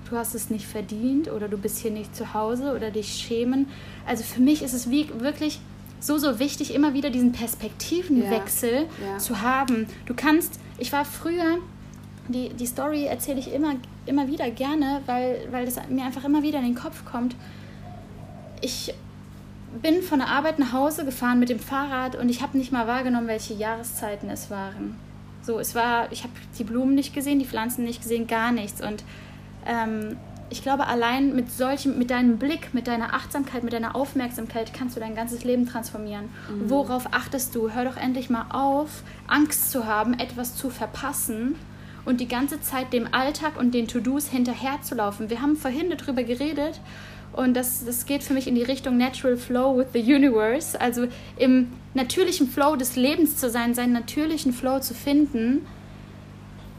[0.10, 3.68] du hast es nicht verdient oder du bist hier nicht zu Hause oder dich schämen?
[4.06, 5.60] Also für mich ist es wie wirklich
[6.00, 9.18] so, so wichtig, immer wieder diesen Perspektivenwechsel Ja.
[9.18, 9.88] zu haben.
[10.06, 11.60] Du kannst, ich war früher
[12.28, 16.42] die, die Story erzähle ich immer, immer wieder gerne, weil, weil das mir einfach immer
[16.42, 17.36] wieder in den Kopf kommt.
[18.62, 18.94] Ich
[19.82, 22.88] bin von der Arbeit nach Hause gefahren mit dem Fahrrad und ich habe nicht mal
[22.88, 24.96] wahrgenommen, welche Jahreszeiten es waren.
[25.42, 28.82] So, es war, ich habe die Blumen nicht gesehen, die Pflanzen nicht gesehen, gar nichts.
[28.82, 29.04] Und
[29.66, 30.18] ähm,
[30.50, 34.96] ich glaube, allein mit solchem, mit deinem Blick, mit deiner Achtsamkeit, mit deiner Aufmerksamkeit kannst
[34.96, 36.26] du dein ganzes Leben transformieren.
[36.26, 36.70] Mhm.
[36.70, 37.72] Worauf achtest du?
[37.72, 41.56] Hör doch endlich mal auf, Angst zu haben, etwas zu verpassen
[42.06, 45.30] und die ganze Zeit dem Alltag und den To-Dos hinterherzulaufen.
[45.30, 46.80] Wir haben vorhin darüber geredet
[47.32, 51.08] und das, das geht für mich in die Richtung Natural Flow with the Universe, also
[51.38, 55.66] im natürlichen Flow des Lebens zu sein, seinen natürlichen Flow zu finden,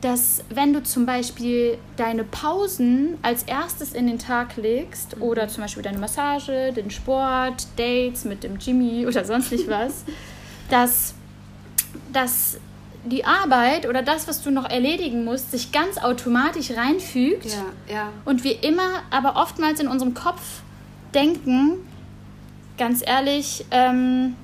[0.05, 5.23] dass wenn du zum Beispiel deine Pausen als erstes in den Tag legst mhm.
[5.23, 10.05] oder zum Beispiel deine Massage, den Sport, Dates mit dem Jimmy oder sonst nicht was,
[10.69, 11.14] dass,
[12.12, 12.59] dass
[13.07, 17.47] die Arbeit oder das, was du noch erledigen musst, sich ganz automatisch reinfügt.
[17.47, 18.12] Ja, ja.
[18.27, 20.61] Und wir immer, aber oftmals in unserem Kopf
[21.14, 21.79] denken,
[22.77, 24.37] ganz ehrlich, ähm,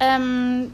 [0.00, 0.72] ähm,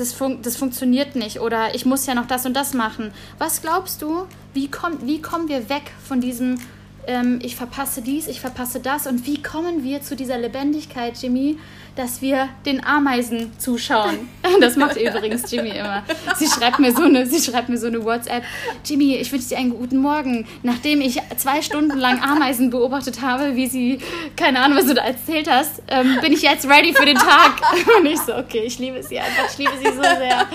[0.00, 3.12] das, fun das funktioniert nicht oder ich muss ja noch das und das machen.
[3.38, 6.58] Was glaubst du, wie, komm, wie kommen wir weg von diesem,
[7.06, 11.58] ähm, ich verpasse dies, ich verpasse das und wie kommen wir zu dieser Lebendigkeit, Jimmy,
[11.96, 14.28] dass wir den Ameisen zuschauen.
[14.60, 16.02] Das macht übrigens Jimmy immer.
[16.36, 18.42] Sie schreibt mir so eine, sie schreibt mir so eine WhatsApp.
[18.84, 20.46] Jimmy, ich wünsche dir einen guten Morgen.
[20.62, 24.00] Nachdem ich zwei Stunden lang Ameisen beobachtet habe, wie sie,
[24.36, 27.60] keine Ahnung, was du da erzählt hast, ähm, bin ich jetzt ready für den Tag.
[27.98, 30.46] Und ich so, okay, ich liebe sie einfach, ich liebe sie so sehr.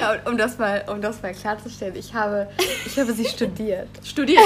[0.00, 2.48] Ja, um das mal, um das mal klarzustellen, ich habe,
[2.84, 3.88] ich habe sie studiert.
[4.04, 4.42] Studiert?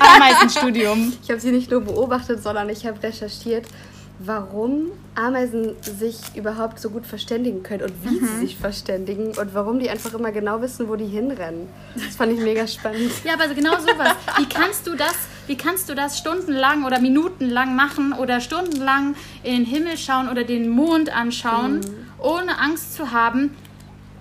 [0.00, 1.12] Ameisenstudium.
[1.22, 3.66] Ich habe sie nicht nur beobachtet, sondern ich habe recherchiert
[4.18, 8.26] warum Ameisen sich überhaupt so gut verständigen können und wie mhm.
[8.26, 11.68] sie sich verständigen und warum die einfach immer genau wissen, wo die hinrennen.
[11.94, 13.10] Das fand ich mega spannend.
[13.24, 14.14] Ja, aber genau sowas.
[14.38, 15.14] Wie kannst du das,
[15.46, 20.44] wie kannst du das stundenlang oder minutenlang machen oder stundenlang in den Himmel schauen oder
[20.44, 22.06] den Mond anschauen, mhm.
[22.18, 23.56] ohne Angst zu haben,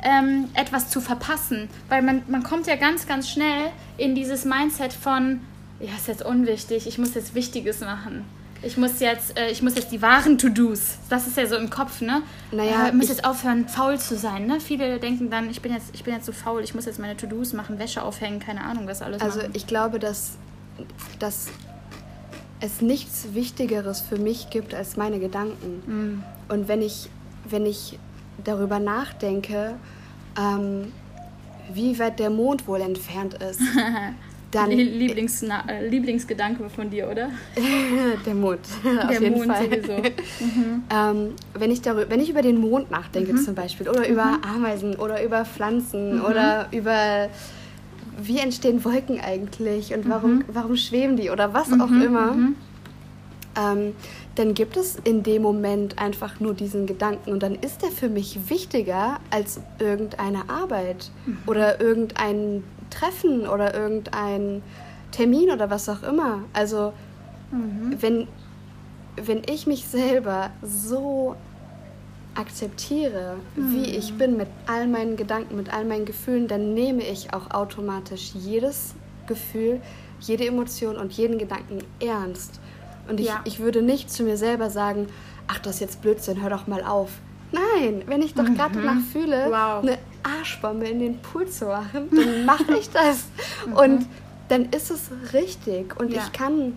[0.04, 1.70] ähm, etwas zu verpassen?
[1.90, 5.42] Weil man, man kommt ja ganz, ganz schnell in dieses Mindset von,
[5.80, 8.26] ja, ist jetzt unwichtig, ich muss jetzt Wichtiges machen
[8.64, 10.98] ich muss jetzt, äh, ich muss jetzt die wahren To-Dos.
[11.10, 12.22] Das ist ja so im Kopf, ne?
[12.52, 14.60] Naja, äh, ich muss jetzt aufhören, faul zu sein, ne?
[14.60, 17.18] Viele denken dann, ich bin jetzt, ich bin jetzt so faul, ich muss jetzt meine
[17.18, 19.22] To-Dos machen, Wäsche aufhängen, keine Ahnung, was alles.
[19.22, 19.52] Also machen.
[19.54, 20.38] ich glaube, dass,
[21.20, 21.48] dass
[22.60, 25.84] es nichts Wichtigeres für mich gibt als meine Gedanken.
[25.86, 26.24] Mhm.
[26.48, 27.10] Und wenn ich,
[27.50, 28.00] wenn ich
[28.44, 29.76] darüber nachdenke,
[30.40, 30.92] ähm,
[31.74, 33.62] wie weit der Mond wohl entfernt ist,
[34.54, 37.30] Dann, Lieblings, äh, Lieblingsgedanke von dir, oder?
[38.26, 38.60] der Mond.
[38.84, 39.66] Der auf jeden Mond Fall.
[39.66, 39.98] sowieso.
[39.98, 40.84] Mhm.
[40.94, 43.38] Ähm, wenn, ich darüber, wenn ich über den Mond nachdenke mhm.
[43.38, 44.44] zum Beispiel, oder über mhm.
[44.56, 46.26] Ameisen, oder über Pflanzen, mhm.
[46.26, 47.30] oder über
[48.22, 50.46] wie entstehen Wolken eigentlich und warum, mhm.
[50.50, 52.02] warum schweben die oder was auch mhm.
[52.02, 52.38] immer,
[53.58, 53.94] ähm,
[54.36, 58.10] dann gibt es in dem Moment einfach nur diesen Gedanken und dann ist der für
[58.10, 61.12] mich wichtiger als irgendeine Arbeit
[61.46, 62.64] oder irgendein
[62.94, 64.62] Treffen oder irgendein
[65.12, 66.44] Termin oder was auch immer.
[66.54, 66.94] Also
[67.52, 67.98] mhm.
[68.00, 68.28] wenn,
[69.16, 71.36] wenn ich mich selber so
[72.36, 73.74] akzeptiere, mhm.
[73.74, 77.52] wie ich bin mit all meinen Gedanken, mit all meinen Gefühlen, dann nehme ich auch
[77.52, 78.96] automatisch jedes
[79.28, 79.82] Gefühl,
[80.20, 82.60] jede Emotion und jeden Gedanken ernst.
[83.08, 83.42] Und ich, ja.
[83.44, 85.08] ich würde nicht zu mir selber sagen,
[85.48, 87.12] ach, das ist jetzt Blödsinn, hör doch mal auf.
[87.54, 88.56] Nein, wenn ich doch mhm.
[88.56, 89.84] gerade danach fühle, wow.
[89.84, 93.26] eine Arschbombe in den Pool zu machen, dann mache ich das.
[93.68, 93.74] Mhm.
[93.74, 94.08] Und
[94.50, 96.00] dann ist es richtig.
[96.00, 96.22] Und ja.
[96.22, 96.74] ich kann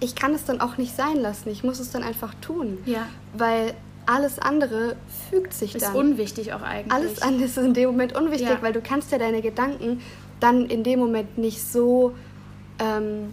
[0.00, 1.48] ich kann es dann auch nicht sein lassen.
[1.48, 2.78] Ich muss es dann einfach tun.
[2.84, 3.06] Ja.
[3.36, 4.96] Weil alles andere
[5.30, 5.92] fügt sich ist dann.
[5.92, 6.92] Ist unwichtig auch eigentlich.
[6.92, 8.62] Alles andere ist in dem Moment unwichtig, ja.
[8.62, 10.00] weil du kannst ja deine Gedanken
[10.38, 12.14] dann in dem Moment nicht so
[12.78, 13.30] ähm,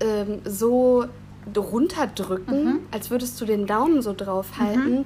[0.00, 1.04] ähm, so
[1.56, 2.80] runterdrücken, mhm.
[2.90, 5.04] als würdest du den Daumen so drauf halten, mhm.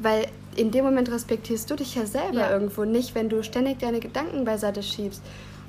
[0.00, 2.50] Weil in dem Moment respektierst du dich ja selber ja.
[2.50, 5.22] irgendwo nicht, wenn du ständig deine Gedanken beiseite schiebst.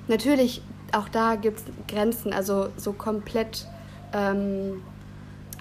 [0.07, 0.61] Natürlich,
[0.91, 3.67] auch da gibt es Grenzen, also so komplett,
[4.13, 4.81] ähm,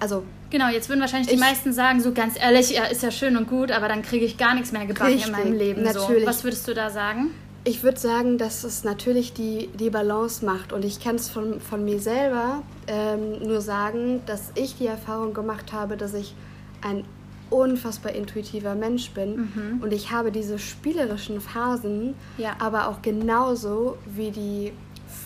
[0.01, 3.37] also Genau, jetzt würden wahrscheinlich die meisten sagen, so ganz ehrlich, ja, ist ja schön
[3.37, 5.83] und gut, aber dann kriege ich gar nichts mehr gebacken richtig, in meinem Leben.
[5.83, 6.23] Natürlich.
[6.23, 6.27] So.
[6.27, 7.33] Was würdest du da sagen?
[7.65, 10.73] Ich würde sagen, dass es natürlich die, die Balance macht.
[10.73, 15.35] Und ich kann es von, von mir selber ähm, nur sagen, dass ich die Erfahrung
[15.35, 16.35] gemacht habe, dass ich
[16.81, 17.05] ein
[17.51, 19.83] unfassbar intuitiver Mensch bin mhm.
[19.83, 22.57] und ich habe diese spielerischen Phasen, ja.
[22.59, 24.73] aber auch genauso wie die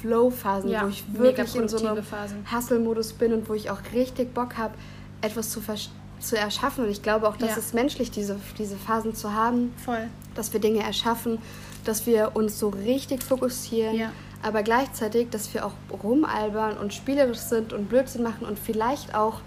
[0.00, 2.02] Flow-Phasen, ja, wo ich wirklich in so einem
[2.52, 4.74] Hustle-Modus bin und wo ich auch richtig Bock habe,
[5.20, 5.60] etwas zu,
[6.20, 6.84] zu erschaffen.
[6.84, 7.56] Und ich glaube auch, dass ja.
[7.58, 9.72] es menschlich diese, diese Phasen zu haben.
[9.84, 10.08] Voll.
[10.34, 11.38] dass wir Dinge erschaffen,
[11.84, 14.12] dass wir uns so richtig fokussieren, Ja.
[14.42, 19.40] aber gleichzeitig, dass wir auch rumalbern und spielerisch sind und Blödsinn machen und vielleicht auch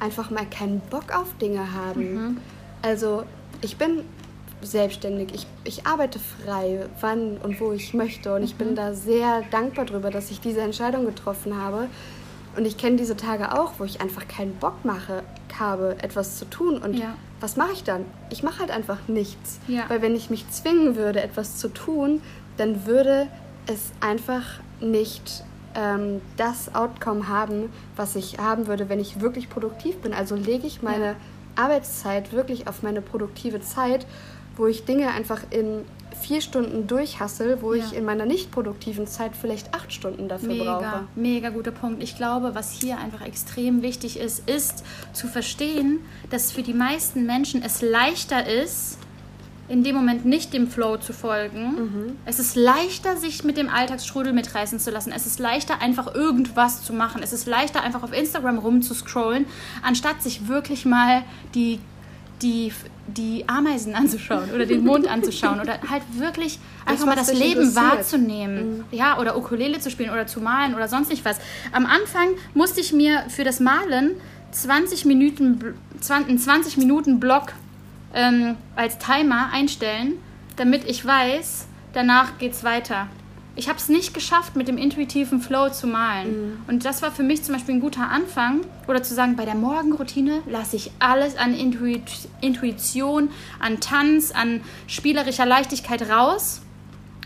[0.00, 2.40] einfach mal keinen Bock auf Dinge haben.
[2.82, 3.24] Also
[3.60, 4.02] ich bin
[4.60, 9.42] selbstständig, ich, ich arbeite frei, wann und wo ich möchte und ich bin da sehr
[9.50, 11.86] dankbar darüber, dass ich diese Entscheidung getroffen habe.
[12.56, 15.22] Und ich kenne diese Tage auch, wo ich einfach keinen Bock mache,
[15.58, 16.78] habe, etwas zu tun.
[16.78, 17.14] Und Ja.
[17.40, 18.04] was mache ich dann?
[18.30, 19.60] Ich mache halt einfach nichts.
[19.68, 19.84] Ja.
[19.88, 22.20] Weil wenn ich mich zwingen würde, etwas zu tun,
[22.56, 23.28] dann würde
[23.66, 24.44] es einfach
[24.80, 25.44] nicht
[25.78, 30.12] ähm, das Outcome haben, was ich haben würde, wenn ich wirklich produktiv bin.
[30.12, 31.14] Also lege ich meine Ja.
[31.56, 34.06] Arbeitszeit wirklich auf meine produktive Zeit,
[34.56, 35.84] wo ich Dinge einfach in
[36.20, 37.98] vier Stunden durchhassel, wo ich Ja.
[37.98, 41.04] in meiner nicht produktiven Zeit vielleicht acht Stunden dafür Mega, brauche.
[41.14, 42.02] mega guter Punkt.
[42.02, 46.00] Ich glaube, was hier einfach extrem wichtig ist, ist zu verstehen,
[46.30, 48.98] dass für die meisten Menschen es leichter ist,
[49.68, 52.16] in dem Moment nicht dem Flow zu folgen.
[52.24, 55.12] Es ist leichter, sich mit dem Alltagsstrudel mitreißen zu lassen.
[55.14, 57.20] Es ist leichter, einfach irgendwas zu machen.
[57.22, 59.44] Es ist leichter, einfach auf Instagram rumzuscrollen,
[59.82, 61.22] anstatt sich wirklich mal
[61.54, 61.80] die,
[62.40, 62.72] die,
[63.08, 67.74] die Ameisen anzuschauen oder den Mond anzuschauen oder halt wirklich einfach mal was das Leben
[67.74, 68.84] wahrzunehmen.
[68.90, 71.36] Ja, oder Ukulele zu spielen oder zu malen oder sonst nicht was.
[71.72, 74.12] Am Anfang musste ich mir für das Malen
[74.52, 77.52] 20 Minuten, Bl- 20, einen 20 Minuten Block
[78.14, 80.14] ähm, als Timer einstellen,
[80.56, 83.08] damit ich weiß, danach geht's weiter.
[83.56, 86.28] Ich habe es nicht geschafft, mit dem intuitiven Flow zu malen.
[86.68, 88.60] Und das war für mich zum Beispiel ein guter Anfang.
[88.86, 92.02] Oder zu sagen, bei der Morgenroutine lasse ich alles an Intuit
[92.40, 96.60] Intuition, an Tanz, an spielerischer Leichtigkeit raus.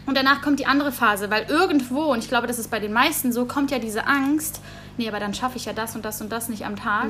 [0.06, 2.94] Und danach kommt die andere Phase, weil irgendwo, und ich glaube, das ist bei den
[2.94, 4.60] meisten so, kommt ja diese Angst,
[4.96, 7.08] nee, aber dann schaffe ich ja das und das und das nicht am Tag.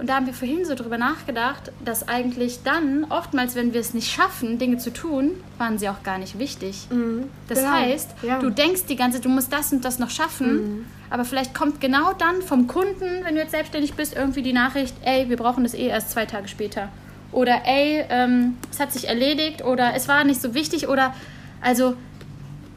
[0.00, 3.92] Und da haben wir vorhin so drüber nachgedacht, dass eigentlich dann, oftmals, wenn wir es
[3.92, 6.88] nicht schaffen, Dinge zu tun, waren sie auch gar nicht wichtig.
[7.46, 8.38] Das Genau, heißt, ja.
[8.38, 11.82] du denkst die ganze Zeit, du musst das und das noch schaffen, aber vielleicht kommt
[11.82, 15.64] genau dann vom Kunden, wenn du jetzt selbstständig bist, irgendwie die Nachricht, ey, wir brauchen
[15.64, 16.88] das eh erst zwei Tage später.
[17.30, 21.14] Oder ey, ähm, es hat sich erledigt oder es war nicht so wichtig oder
[21.60, 21.94] also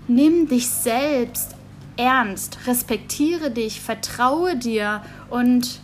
[0.10, 1.56] nimm dich selbst
[1.96, 5.80] ernst, respektiere dich, vertraue dir und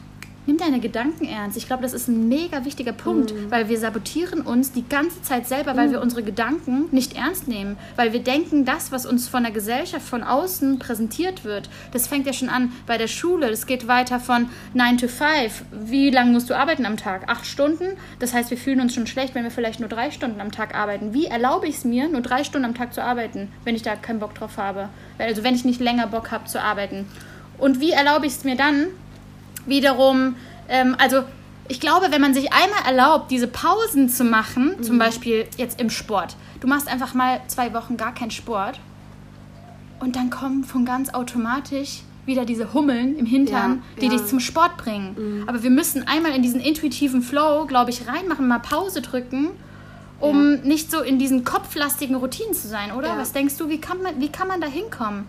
[0.49, 1.57] nimm deine Gedanken ernst.
[1.57, 5.47] Ich glaube, das ist ein mega wichtiger Punkt, weil wir sabotieren uns die ganze Zeit
[5.47, 9.43] selber, weil wir unsere Gedanken nicht ernst nehmen, weil wir denken, das, was uns von
[9.43, 13.67] der Gesellschaft von außen präsentiert wird, das fängt ja schon an bei der Schule, das
[13.67, 15.65] geht weiter von 9 to 5.
[15.71, 17.29] Wie lange musst du arbeiten am Tag?
[17.29, 17.85] Acht Stunden?
[18.17, 20.73] Das heißt, wir fühlen uns schon schlecht, wenn wir vielleicht nur drei Stunden am Tag
[20.73, 21.13] arbeiten.
[21.13, 23.95] Wie erlaube ich es mir, nur drei Stunden am Tag zu arbeiten, wenn ich da
[23.95, 24.89] keinen Bock drauf habe?
[25.19, 27.05] Also wenn ich nicht länger Bock habe zu arbeiten.
[27.59, 28.87] Und wie erlaube ich es mir dann,
[29.69, 30.35] wiederum,
[30.67, 31.23] ähm, also
[31.67, 35.89] ich glaube, wenn man sich einmal erlaubt, diese Pausen zu machen, zum Beispiel jetzt im
[35.89, 38.79] Sport, du machst einfach mal zwei Wochen gar keinen Sport
[39.99, 44.11] und dann kommen von ganz automatisch wieder diese Hummeln im Hintern, Ja, die ja.
[44.11, 45.43] dich zum Sport bringen.
[45.47, 49.49] Aber wir müssen einmal in diesen intuitiven Flow, glaube ich, reinmachen, mal Pause drücken,
[50.19, 53.09] um nicht so in diesen kopflastigen Routinen zu sein, oder?
[53.09, 53.17] Ja.
[53.17, 55.25] Was denkst du, wie kann man, wie kann man da hinkommen?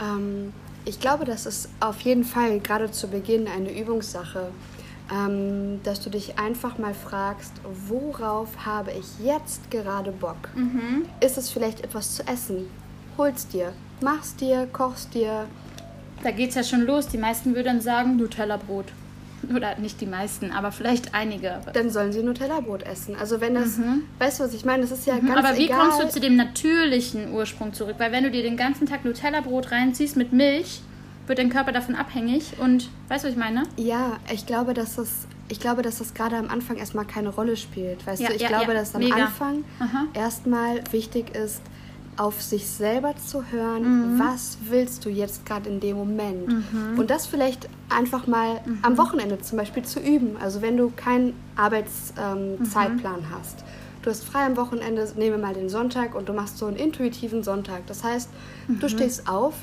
[0.00, 0.52] Ähm,
[0.84, 4.48] ich glaube, das ist auf jeden Fall gerade zu Beginn eine Übungssache,
[5.12, 7.52] ähm, dass du dich einfach mal fragst,
[7.88, 10.48] worauf habe ich jetzt gerade Bock?
[11.20, 12.68] Ist es vielleicht etwas zu essen?
[13.16, 15.46] Hol's dir, mach's dir, kochst dir.
[16.22, 17.06] Da geht es ja schon los.
[17.08, 18.86] Die meisten würden sagen Nutella-Brot.
[19.56, 21.60] Oder nicht die meisten, aber vielleicht einige.
[21.72, 23.16] Dann sollen sie Nutella-Brot essen.
[23.18, 23.78] Also wenn das,
[24.18, 24.82] weißt du, was ich meine?
[24.82, 25.36] Das ist ja ganz Mhm.
[25.36, 25.78] aber wie egal.
[25.78, 27.96] kommst du zu dem natürlichen Ursprung zurück?
[27.98, 30.80] Weil wenn du dir den ganzen Tag Nutella-Brot reinziehst mit Milch,
[31.26, 32.52] wird dein Körper davon abhängig.
[32.58, 33.62] Und weißt du, was ich meine?
[33.76, 37.56] Ja, ich glaube, dass das, ich glaube, dass das gerade am Anfang erstmal keine Rolle
[37.56, 38.06] spielt.
[38.06, 39.16] Weißt Ja, du, ich ja, glaube, ja, dass am mega.
[39.26, 40.04] Anfang Aha.
[40.12, 41.62] erstmal wichtig ist,
[42.16, 44.18] auf sich selber zu hören, Mhm.
[44.20, 46.48] was willst du jetzt gerade in dem Moment?
[46.48, 46.98] Mhm.
[46.98, 50.36] Und das vielleicht einfach mal am Wochenende zum Beispiel zu üben.
[50.40, 53.64] Also wenn du keinen Arbeitszeitplan ähm, Zeitplan hast.
[54.02, 57.42] Du hast frei am Wochenende, nehme mal den Sonntag und du machst so einen intuitiven
[57.42, 57.86] Sonntag.
[57.86, 58.28] Das heißt,
[58.68, 58.80] Mhm.
[58.80, 59.54] du stehst auf,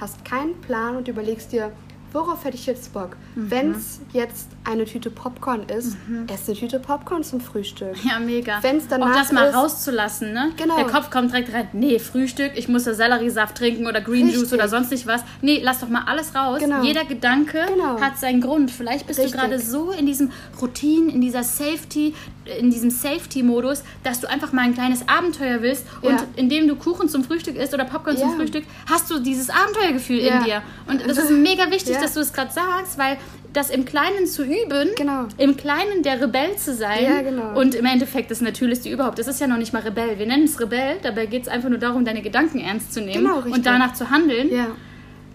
[0.00, 1.72] hast keinen Plan und überlegst dir,
[2.12, 3.16] worauf hätte ich jetzt Bock?
[3.34, 3.50] Mhm.
[3.50, 5.96] Wenn es jetzt eine Tüte Popcorn ist,
[6.26, 7.94] ess eine Tüte Popcorn zum Frühstück.
[8.04, 8.58] Ja, mega.
[8.62, 10.50] Wenn's danach Auch das mal ist- rauszulassen, ne?
[10.56, 10.76] Genau.
[10.76, 11.68] Der Kopf kommt direkt rein.
[11.72, 14.42] Nee, Frühstück, ich muss ja Selleriesaft trinken oder Green Richtig.
[14.42, 15.22] Juice oder sonst nicht was.
[15.42, 16.60] Nee, lass doch mal alles raus.
[16.60, 16.82] Genau.
[16.82, 18.00] Jeder Gedanke Genau.
[18.00, 18.70] hat seinen Grund.
[18.70, 19.34] Vielleicht bist Richtig.
[19.40, 20.30] du gerade so in diesem
[20.60, 22.14] Routine, in dieser Safety,
[22.58, 26.24] in diesem Safety-Modus, dass du einfach mal ein kleines Abenteuer willst und Ja.
[26.36, 28.36] indem du Kuchen zum Frühstück isst oder Popcorn zum Ja.
[28.36, 30.38] Frühstück, hast du dieses Abenteuergefühl Ja.
[30.38, 30.62] in dir.
[30.86, 32.02] Und das ist mega wichtig, Ja.
[32.06, 33.16] dass du es gerade sagst, weil
[33.52, 35.26] das im Kleinen zu üben, Genau.
[35.38, 37.02] im Kleinen der Rebell zu sein.
[37.04, 37.58] Ja, genau.
[37.58, 39.18] Und im Endeffekt das Natürlichste überhaupt.
[39.18, 40.18] Das ist ja noch nicht mal Rebell.
[40.18, 43.24] Wir nennen es Rebell, dabei geht es einfach nur darum, deine Gedanken ernst zu nehmen
[43.24, 44.50] Genau, und danach zu handeln.
[44.52, 44.66] Ja,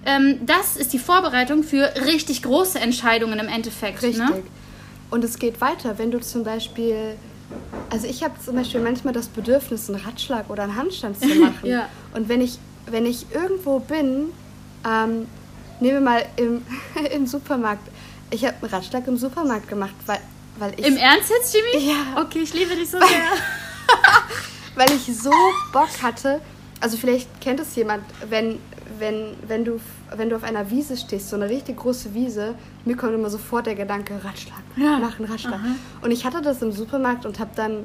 [0.05, 4.01] Ähm, das ist die Vorbereitung für richtig große Entscheidungen im Endeffekt.
[4.03, 4.17] richtig.
[4.19, 4.43] Ne?
[5.09, 7.15] Und es geht weiter, wenn du zum Beispiel.
[7.89, 11.65] Also ich habe zum Beispiel manchmal das Bedürfnis, einen Ratschlag oder einen Handstand zu machen.
[11.69, 11.87] Ja.
[12.15, 12.57] Und wenn ich,
[12.89, 14.25] wenn ich irgendwo bin,
[14.85, 15.27] ähm,
[15.83, 16.61] nehmen wir mal im,
[17.13, 17.87] im Supermarkt.
[18.31, 20.19] Ich habe einen Ratschlag im Supermarkt gemacht, weil,
[20.57, 21.85] weil ich Im Ernst jetzt, Jimmy?
[21.85, 22.21] Ja.
[22.21, 23.07] Okay, ich liebe dich so sehr.
[24.75, 25.31] weil ich so
[25.71, 26.41] Bock hatte.
[26.79, 28.59] Also vielleicht kennt es jemand, wenn,
[28.97, 29.79] wenn, wenn, du,
[30.15, 32.55] wenn du auf einer Wiese stehst, so eine richtig große Wiese,
[32.85, 34.97] mir kommt immer sofort der Gedanke, Ratschlag, Ja.
[34.99, 35.53] machen Ratschlag.
[35.55, 35.75] Aha.
[36.01, 37.79] Und ich hatte das im Supermarkt und habe dann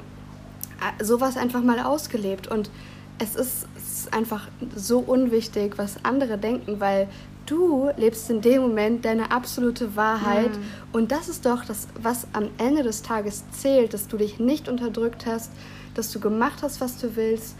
[0.79, 2.47] äh, sowas einfach mal ausgelebt.
[2.47, 2.71] Und
[3.19, 7.07] es ist, es ist einfach so unwichtig, was andere denken, weil
[7.49, 10.51] du lebst in dem Moment deine absolute Wahrheit.
[10.51, 10.63] Mhm.
[10.93, 14.67] Und das ist doch das, was am Ende des Tages zählt, dass du dich nicht
[14.69, 15.51] unterdrückt hast,
[15.95, 17.55] dass du gemacht hast, was du willst,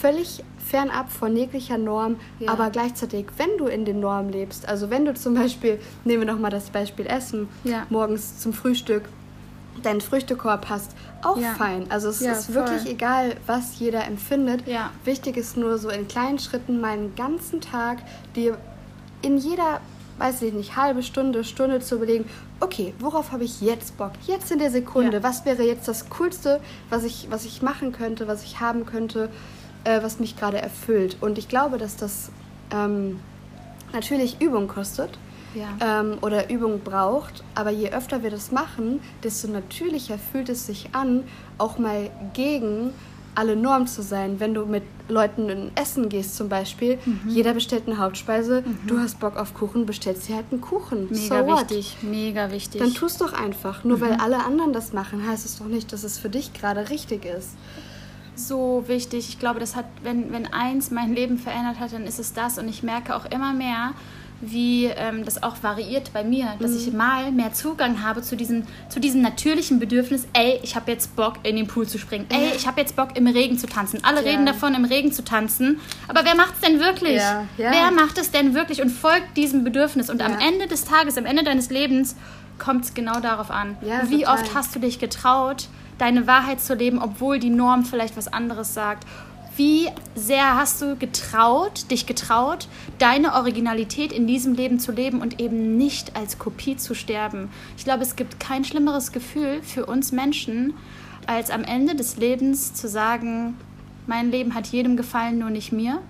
[0.00, 2.52] völlig fernab von jeglicher Norm, Ja.
[2.52, 6.32] aber gleichzeitig, wenn du in den Normen lebst, also wenn du zum Beispiel, nehmen wir
[6.32, 7.86] nochmal das Beispiel Essen, Ja.
[7.90, 9.02] morgens zum Frühstück
[9.82, 11.54] deinen Früchtekorb hast, auch Ja.
[11.54, 11.86] fein.
[11.90, 12.56] Also es Ja, ist voll.
[12.56, 14.66] wirklich egal, was jeder empfindet.
[14.68, 14.90] Ja.
[15.04, 17.98] Wichtig ist nur so in kleinen Schritten meinen ganzen Tag
[18.36, 18.58] dir
[19.22, 19.80] in jeder,
[20.18, 22.26] weiß ich nicht, halbe Stunde, Stunde zu überlegen,
[22.60, 24.12] okay, worauf habe ich jetzt Bock?
[24.26, 25.18] Jetzt in der Sekunde.
[25.18, 25.22] Ja.
[25.22, 26.60] Was wäre jetzt das Coolste,
[26.90, 29.30] was ich, was ich machen könnte, was ich haben könnte,
[29.84, 31.16] äh, was mich gerade erfüllt?
[31.20, 32.30] Und ich glaube, dass das
[32.72, 33.18] ähm,
[33.92, 35.10] natürlich Übung kostet
[35.54, 36.00] Ja.
[36.00, 37.42] ähm, oder Übung braucht.
[37.54, 41.24] Aber je öfter wir das machen, desto natürlicher fühlt es sich an,
[41.58, 42.92] auch mal gegen
[43.34, 44.40] alle Normen zu sein.
[44.40, 47.28] Wenn du mit Leuten in Essen gehst zum Beispiel, Mhm.
[47.28, 51.08] jeder bestellt eine Hauptspeise, du hast Bock auf Kuchen, bestellst dir halt einen Kuchen.
[51.10, 51.70] Mega so what?
[51.70, 52.80] wichtig, mega wichtig.
[52.80, 53.84] Dann tust doch einfach.
[53.84, 54.02] Nur Mhm.
[54.02, 57.24] weil alle anderen das machen, heißt es doch nicht, dass es für dich gerade richtig
[57.24, 57.50] ist.
[58.34, 59.28] so wichtig.
[59.28, 62.56] Ich glaube, das hat, wenn, wenn eins mein Leben verändert hat, dann ist es das.
[62.58, 63.92] Und ich merke auch immer mehr,
[64.42, 68.64] wie ähm, das auch variiert bei mir, dass ich mal mehr Zugang habe zu diesem,
[68.88, 72.26] zu diesem natürlichen Bedürfnis, ey, ich habe jetzt Bock, in den Pool zu springen.
[72.28, 74.02] Ey, ich habe jetzt Bock, im Regen zu tanzen.
[74.02, 74.32] Alle Ja.
[74.32, 75.80] reden davon, im Regen zu tanzen.
[76.08, 77.16] Aber wer macht es denn wirklich?
[77.16, 77.46] Ja.
[77.56, 80.10] Wer macht es denn wirklich und folgt diesem Bedürfnis?
[80.10, 80.32] Und am.
[80.40, 82.16] Ende des Tages, am Ende deines Lebens,
[82.58, 83.76] kommt es genau darauf an.
[84.06, 84.34] Wie total.
[84.38, 85.68] oft hast du dich getraut,
[85.98, 89.06] deine Wahrheit zu leben, obwohl die Norm vielleicht was anderes sagt?
[89.56, 95.40] Wie sehr hast du getraut, dich getraut, deine Originalität in diesem Leben zu leben und
[95.40, 97.50] eben nicht als Kopie zu sterben?
[97.76, 100.72] Ich glaube, es gibt kein schlimmeres Gefühl für uns Menschen,
[101.26, 103.56] als am Ende des Lebens zu sagen,
[104.06, 106.00] mein Leben hat jedem gefallen, nur nicht mir.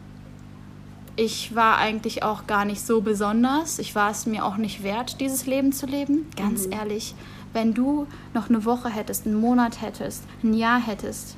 [1.16, 3.78] Ich war eigentlich auch gar nicht so besonders.
[3.78, 6.26] Ich war es mir auch nicht wert, dieses Leben zu leben.
[6.36, 7.14] Ganz ehrlich,
[7.53, 11.36] wenn du noch eine Woche hättest, einen Monat hättest, ein Jahr hättest,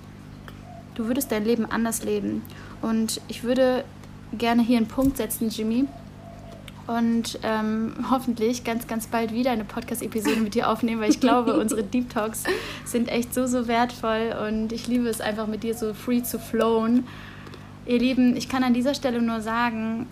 [0.94, 2.42] du würdest dein Leben anders leben.
[2.82, 3.84] Und ich würde
[4.32, 5.86] gerne hier einen Punkt setzen, Jimmy.
[6.86, 11.54] Und ähm, hoffentlich ganz, ganz bald wieder eine Podcast-Episode mit dir aufnehmen, weil ich glaube,
[11.60, 12.44] unsere Deep Talks
[12.84, 16.38] sind echt so, so wertvoll und ich liebe es einfach mit dir so free zu
[16.38, 17.06] flowen.
[17.86, 20.06] Ihr Lieben, ich kann an dieser Stelle nur sagen,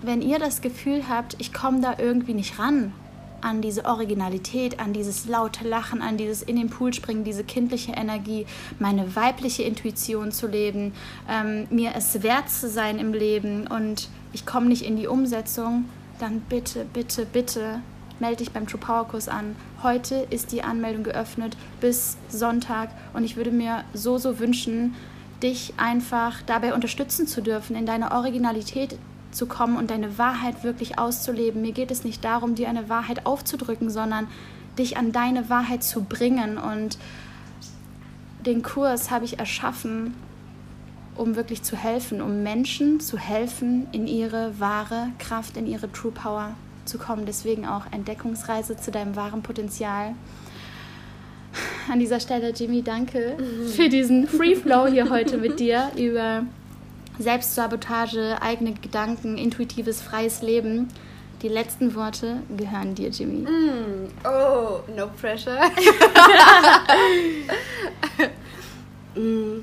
[0.00, 2.92] wenn ihr das Gefühl habt, ich komme da irgendwie nicht ran
[3.40, 7.92] an diese Originalität, an dieses laute Lachen, an dieses in den Pool springen, diese kindliche
[7.92, 8.46] Energie,
[8.78, 10.92] meine weibliche Intuition zu leben,
[11.28, 13.66] ähm, mir es wert zu sein im Leben.
[13.66, 15.86] Und ich komme nicht in die Umsetzung,
[16.18, 17.80] dann bitte, bitte, bitte
[18.20, 19.56] melde dich beim True Power Kurs an.
[19.82, 22.90] Heute ist die Anmeldung geöffnet bis Sonntag.
[23.14, 24.94] Und ich würde mir so, so wünschen,
[25.42, 28.98] dich einfach dabei unterstützen zu dürfen, in deine Originalität
[29.30, 31.62] zu kommen und deine Wahrheit wirklich auszuleben.
[31.62, 34.26] Mir geht es nicht darum, dir eine Wahrheit aufzudrücken, sondern
[34.78, 36.58] dich an deine Wahrheit zu bringen.
[36.58, 36.98] Und
[38.46, 40.14] den Kurs habe ich erschaffen,
[41.16, 46.12] um wirklich zu helfen, um Menschen zu helfen, in ihre wahre Kraft, in ihre True
[46.12, 46.54] Power
[46.84, 47.26] zu kommen.
[47.26, 50.14] Deswegen auch Entdeckungsreise zu deinem wahren Potenzial.
[51.90, 53.36] An dieser Stelle, Jimmy, danke
[53.74, 56.44] für diesen Free Flow hier heute mit dir über
[57.18, 60.88] Selbstsabotage, eigene Gedanken, intuitives, freies Leben.
[61.42, 63.48] Die letzten Worte gehören dir, Jimmy.
[63.48, 65.58] Mm, oh, no pressure.
[69.14, 69.62] mm,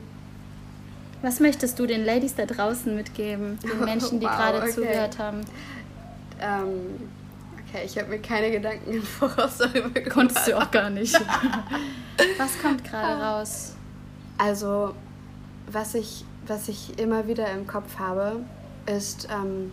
[1.22, 4.72] Was möchtest du den Ladies da draußen mitgeben, den Menschen, die Wow, gerade okay.
[4.72, 5.42] zugehört haben?
[6.40, 7.10] ähm,
[7.68, 10.10] okay, ich habe mir keine Gedanken im Voraus darüber gemacht.
[10.12, 11.14] Konntest du auch gar nicht.
[12.38, 13.74] Was kommt gerade raus?
[14.38, 14.94] Also,
[15.72, 18.44] was ich, was ich immer wieder im Kopf habe,
[18.86, 19.72] ist, ähm,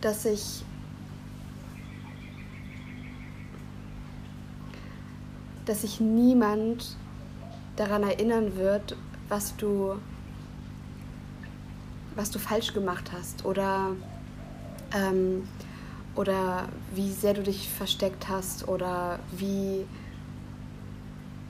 [0.00, 0.64] dass ich
[5.64, 6.96] dass sich niemand
[7.76, 8.96] daran erinnern wird,
[9.28, 9.94] was du,
[12.14, 13.92] was du falsch gemacht hast oder,
[14.92, 15.48] ähm,
[16.14, 19.86] oder wie sehr du dich versteckt hast oder wie,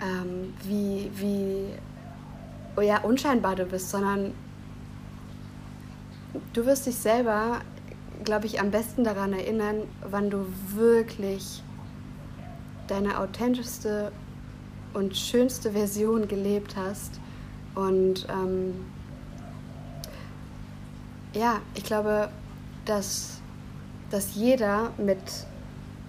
[0.00, 1.66] ähm, wie, wie
[2.80, 4.32] ja, unscheinbar du bist, sondern
[6.52, 7.60] du wirst dich selber,
[8.24, 11.62] glaube ich, am besten daran erinnern, wann du wirklich
[12.88, 14.12] deine authentischste
[14.94, 17.20] und schönste Version gelebt hast.
[17.74, 18.74] Und ähm,
[21.32, 22.28] ja, ich glaube,
[22.84, 23.40] dass,
[24.10, 25.18] dass jeder mit,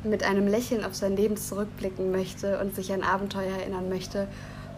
[0.04, 4.28] mit einem Lächeln auf sein Leben zurückblicken möchte und sich an Abenteuer erinnern möchte.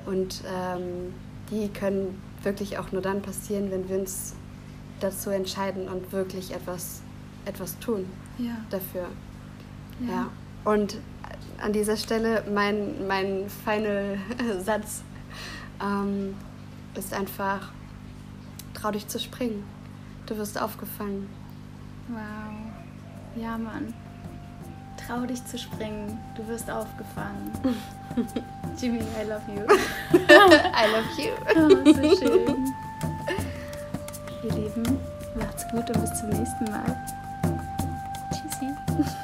[0.06, 1.14] Und ähm,
[1.52, 4.34] die können wirklich auch nur dann passieren, wenn wir uns
[5.00, 7.02] dazu entscheiden und wirklich etwas,
[7.46, 8.06] etwas tun
[8.38, 8.58] ja.
[8.70, 9.08] dafür.
[10.00, 10.08] Ja.
[10.08, 10.28] ja.
[10.64, 10.98] Und
[11.62, 14.18] an dieser Stelle mein, mein final
[14.64, 15.04] Satz
[15.82, 16.36] ähm,
[16.96, 17.72] ist einfach,
[18.74, 19.64] trau dich zu springen.
[20.26, 21.30] Du wirst aufgefangen.
[22.08, 23.42] Wow.
[23.42, 23.94] Ja, Mann.
[25.08, 26.18] Trau dich zu springen.
[26.36, 27.52] Du wirst aufgefangen.
[28.78, 29.62] Jimmy, I love you.
[30.30, 31.32] I love you.
[31.56, 32.74] Oh, so schön.
[34.44, 35.00] Ihr Lieben,
[35.36, 36.98] macht's gut und bis zum nächsten Mal.
[38.32, 39.16] Tschüssi.